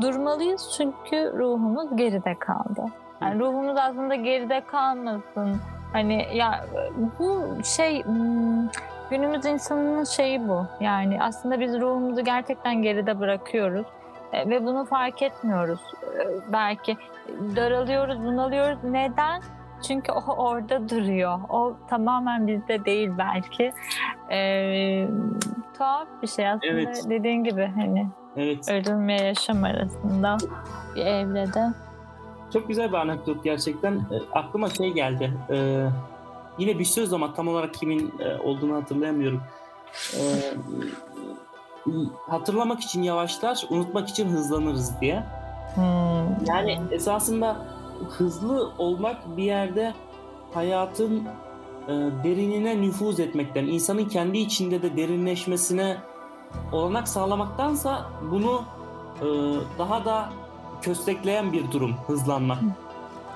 [0.00, 2.84] Durmalıyız çünkü ruhumuz geride kaldı.
[3.22, 5.60] Yani ruhumuz aslında geride kalmasın.
[5.92, 6.64] Hani ya
[7.18, 8.68] bu şey hmm,
[9.10, 10.66] günümüz insanının şeyi bu.
[10.80, 13.86] Yani aslında biz ruhumuzu gerçekten geride bırakıyoruz.
[14.32, 15.80] E, ve bunu fark etmiyoruz.
[16.18, 16.96] E, belki
[17.56, 18.78] daralıyoruz, bunalıyoruz.
[18.84, 19.42] Neden?
[19.88, 21.38] Çünkü o orada duruyor.
[21.48, 23.72] O tamamen bizde değil belki.
[24.30, 25.08] Ee,
[25.78, 26.72] tuhaf bir şey aslında.
[26.72, 27.04] Evet.
[27.08, 28.06] Dediğin gibi hani
[28.36, 28.68] Evet.
[28.70, 30.36] ölüm ve yaşam arasında
[30.94, 31.66] bir evrede.
[32.52, 33.92] Çok güzel bir anekdot gerçekten.
[33.92, 35.32] E, aklıma şey geldi.
[35.50, 35.86] E,
[36.58, 39.40] yine bir söz ama tam olarak kimin e, olduğunu hatırlayamıyorum.
[40.14, 40.22] E,
[42.28, 45.24] hatırlamak için yavaşlar, unutmak için hızlanırız diye.
[45.74, 46.46] Hmm.
[46.46, 47.56] Yani esasında
[48.10, 49.94] hızlı olmak bir yerde
[50.54, 51.16] hayatın
[51.88, 51.92] e,
[52.24, 55.96] derinine nüfuz etmekten, insanın kendi içinde de derinleşmesine
[56.72, 58.62] olanak sağlamaktansa bunu
[59.20, 59.26] e,
[59.78, 60.28] daha da
[60.82, 62.58] köstekleyen bir durum hızlanmak.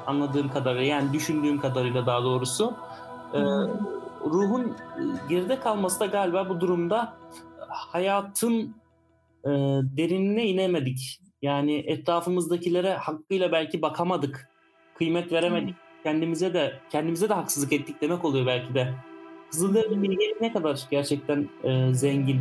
[0.07, 2.75] Anladığım kadarıyla yani düşündüğüm kadarıyla daha doğrusu.
[3.35, 3.41] E,
[4.25, 4.77] ruhun
[5.29, 7.13] geride kalması da galiba bu durumda
[7.73, 8.77] hayatın
[9.45, 9.51] e,
[9.97, 11.21] derinine inemedik.
[11.43, 14.49] Yani etrafımızdakilere hakkıyla belki bakamadık.
[14.99, 15.75] Kıymet veremedik.
[16.03, 18.95] Kendimize de kendimize de haksızlık ettik demek oluyor belki de.
[19.51, 22.41] Kızılderili bilgelik ne kadar gerçekten e, zengin.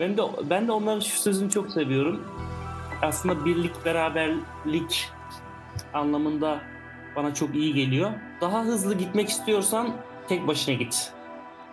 [0.00, 2.24] Ben de ben de onların şu sözünü çok seviyorum.
[3.02, 5.08] Aslında birlik, beraberlik
[5.94, 6.60] anlamında
[7.16, 8.10] bana çok iyi geliyor.
[8.40, 9.92] Daha hızlı gitmek istiyorsan
[10.28, 11.12] tek başına git.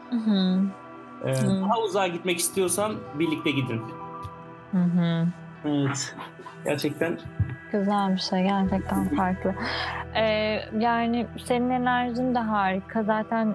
[0.09, 0.63] Hı hı.
[1.25, 1.61] Ee, Hı.
[1.61, 3.81] Daha uzağa gitmek istiyorsan birlikte gidin.
[4.71, 5.27] Hı hı.
[5.65, 6.15] Evet.
[6.65, 7.17] Gerçekten
[7.71, 9.53] Güzel bir şey gerçekten farklı.
[10.15, 13.03] Ee, yani senin enerjin de harika.
[13.03, 13.53] Zaten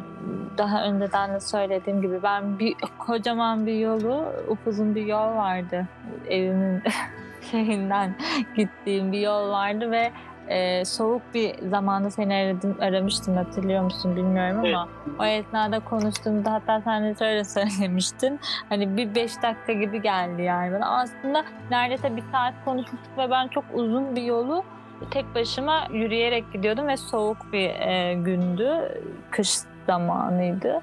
[0.58, 5.86] daha önceden de söylediğim gibi ben bir kocaman bir yolu, upuzun bir yol vardı.
[6.28, 6.82] Evimin
[7.50, 8.14] şeyinden
[8.56, 10.12] gittiğim bir yol vardı ve
[10.52, 14.88] e, soğuk bir zamanda seni aradım, aramıştım hatırlıyor musun bilmiyorum ama
[15.18, 18.40] o esnada konuştuğumda hatta sen de şöyle söylemiştin.
[18.68, 21.00] Hani bir beş dakika gibi geldi yani bana.
[21.00, 24.64] Aslında neredeyse bir saat konuşmuştuk ve ben çok uzun bir yolu
[25.10, 28.98] tek başıma yürüyerek gidiyordum ve soğuk bir e, gündü.
[29.30, 30.80] Kış zamanıydı.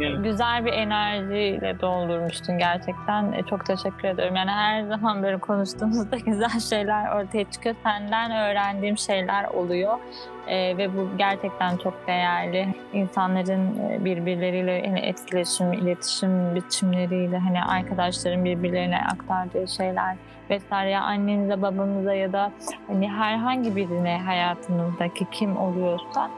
[0.00, 0.24] Evet.
[0.24, 3.32] Güzel bir enerjiyle doldurmuştun gerçekten.
[3.32, 4.36] E, çok teşekkür ediyorum.
[4.36, 7.74] Yani her zaman böyle konuştuğumuzda güzel şeyler ortaya çıkıyor.
[7.82, 9.98] Senden öğrendiğim şeyler oluyor.
[10.46, 12.74] E, ve bu gerçekten çok değerli.
[12.92, 20.16] İnsanların e, birbirleriyle hani etkileşim, iletişim biçimleriyle hani arkadaşların birbirlerine aktardığı şeyler
[20.50, 22.52] vesaire ya annenize, babanıza ya da
[22.86, 26.30] hani herhangi birine hayatınızdaki kim oluyorsa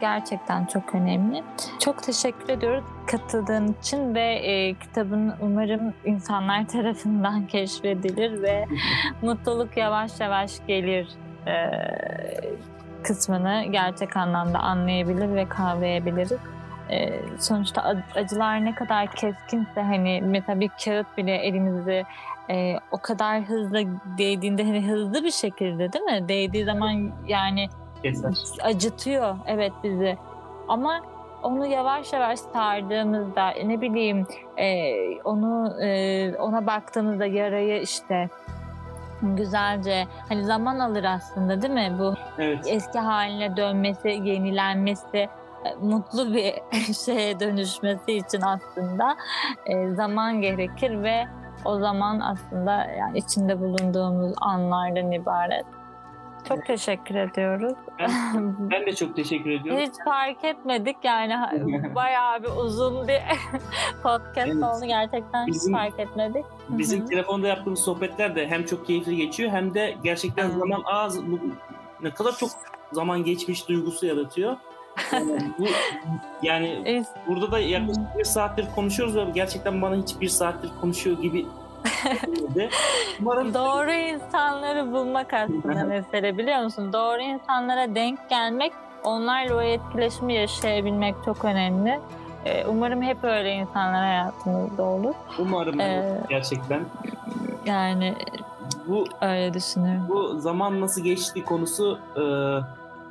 [0.00, 1.42] gerçekten çok önemli.
[1.78, 8.66] Çok teşekkür ediyoruz katıldığın için ve e, kitabın umarım insanlar tarafından keşfedilir ve
[9.22, 11.08] mutluluk yavaş yavaş gelir
[11.46, 11.54] e,
[13.02, 16.32] kısmını gerçek anlamda anlayabilir ve kavrayabiliriz.
[16.90, 22.04] E, sonuçta ac- acılar ne kadar keskinse hani mesela bir kağıt bile elimizi
[22.50, 23.82] e, o kadar hızlı
[24.18, 26.28] değdiğinde hani hızlı bir şekilde değil mi?
[26.28, 27.68] Değdiği zaman yani
[28.02, 28.34] keser.
[28.62, 30.18] acıtıyor evet bizi.
[30.68, 31.00] Ama
[31.42, 34.26] onu yavaş yavaş sardığımızda ne bileyim
[34.56, 38.28] e, onu e, ona baktığımızda yarayı işte
[39.22, 42.64] güzelce hani zaman alır aslında değil mi bu Evet.
[42.68, 45.16] eski haline dönmesi, yenilenmesi,
[45.64, 46.54] e, mutlu bir
[47.04, 49.16] şeye dönüşmesi için aslında
[49.66, 51.26] e, zaman gerekir ve
[51.64, 55.66] o zaman aslında yani içinde bulunduğumuz anlardan ibaret.
[56.48, 57.72] Çok teşekkür ediyoruz.
[57.98, 58.10] Ben,
[58.70, 59.82] ben de çok teşekkür ediyorum.
[59.82, 61.34] Hiç fark etmedik yani
[61.94, 63.18] bayağı bir uzun bir
[64.02, 64.62] podcast Evet.
[64.62, 66.44] oldu gerçekten hiç Bizim- fark etmedik.
[66.68, 70.56] Bizim telefonda yaptığımız sohbetler de hem çok keyifli geçiyor hem de gerçekten Evet.
[70.58, 71.18] zaman az
[72.02, 72.50] ne kadar çok
[72.92, 74.56] zaman geçmiş duygusu yaratıyor.
[75.12, 75.64] Yani bu
[76.42, 81.46] yani burada da yaklaşık bir saattir konuşuyoruz ve gerçekten bana hiç bir saattir konuşuyor gibi.
[83.20, 86.92] Umarım Doğru insanları bulmak aslında mesele biliyor musun?
[86.92, 88.72] Doğru insanlara denk gelmek,
[89.04, 92.00] onlarla o etkileşimi yaşayabilmek çok önemli.
[92.44, 95.14] Ee, Umarım hep öyle insanlar hayatımızda olur.
[95.38, 96.84] umarım Ee, gerçekten
[97.66, 98.14] Yani
[98.86, 100.06] bu öyle düşünüyorum.
[100.08, 102.22] bu zaman nasıl geçti konusu e,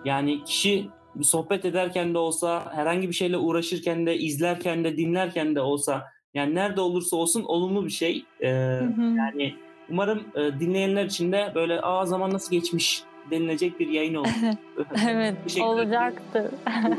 [0.09, 0.89] yani kişi
[1.21, 6.03] sohbet ederken de olsa herhangi bir şeyle uğraşırken de izlerken de dinlerken de olsa
[6.33, 8.25] yani nerede olursa olsun olumlu bir şey.
[8.41, 9.01] E, Hı hı.
[9.01, 9.55] yani
[9.89, 14.29] umarım e, dinleyenler için de böyle aa zaman nasıl geçmiş denilecek bir yayın olur.
[15.09, 16.51] Evet olacaktır.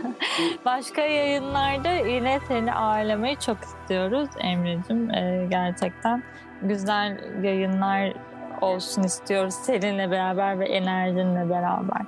[0.65, 5.11] Başka yayınlarda yine seni ağırlamayı çok istiyoruz Emre'cim.
[5.11, 6.23] Ee, gerçekten
[6.63, 8.13] güzel yayınlar
[8.61, 12.03] olsun istiyoruz seninle beraber ve enerjinle beraber.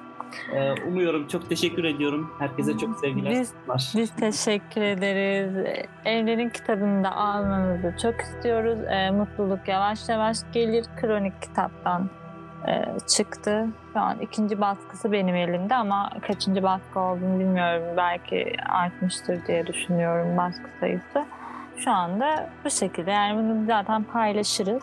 [0.53, 1.29] Ee, umuyorum.
[1.29, 2.35] Çok teşekkür ediyorum.
[2.39, 3.31] Herkese çok sevgiler.
[3.33, 3.55] Biz-
[3.97, 5.83] Biz teşekkür ederiz.
[6.05, 8.79] Evlerin kitabını da almanızı çok istiyoruz.
[8.91, 10.85] Ee, mutluluk yavaş yavaş gelir.
[11.01, 12.11] Kronik kitaptan
[12.69, 13.67] e, çıktı.
[13.93, 17.83] Şu an ikinci baskısı benim elimde ama kaçıncı baskı olduğunu bilmiyorum.
[17.97, 21.25] Belki artmıştır diye düşünüyorum baskı sayısı.
[21.77, 23.11] Şu anda bu şekilde.
[23.11, 24.83] Yani bunu zaten paylaşırız.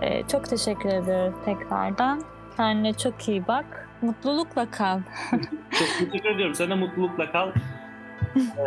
[0.00, 2.22] Ee, çok teşekkür ediyoruz tekrardan.
[2.56, 3.83] Kendine çok iyi bak.
[4.04, 5.00] Mutlulukla kal.
[5.30, 6.54] Çok teşekkür ediyorum.
[6.54, 7.52] Sen de mutlulukla kal.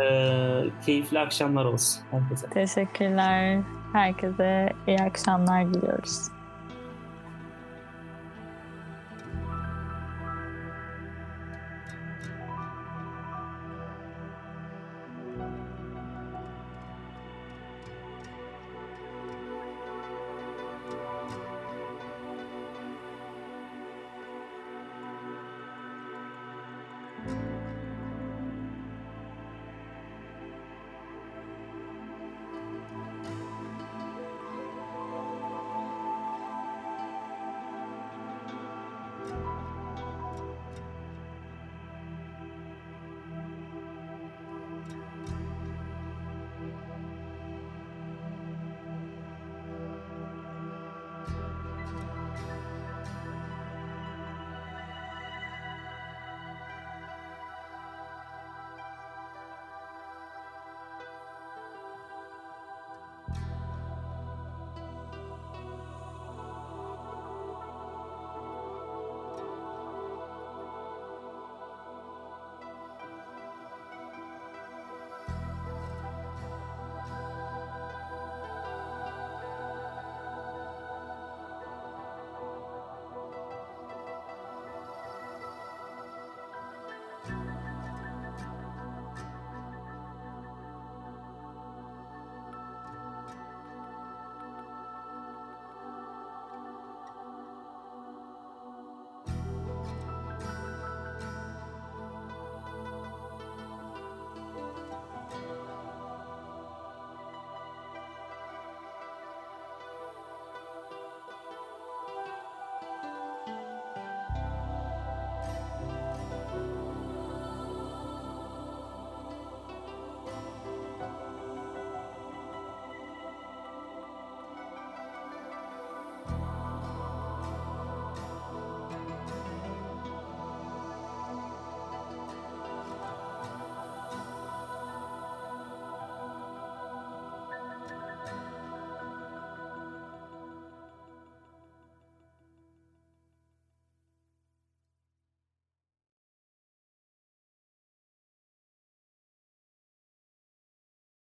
[0.00, 2.46] Ee, keyifli akşamlar olsun herkese.
[2.50, 3.60] Teşekkürler.
[3.92, 6.28] Herkese iyi akşamlar diliyoruz.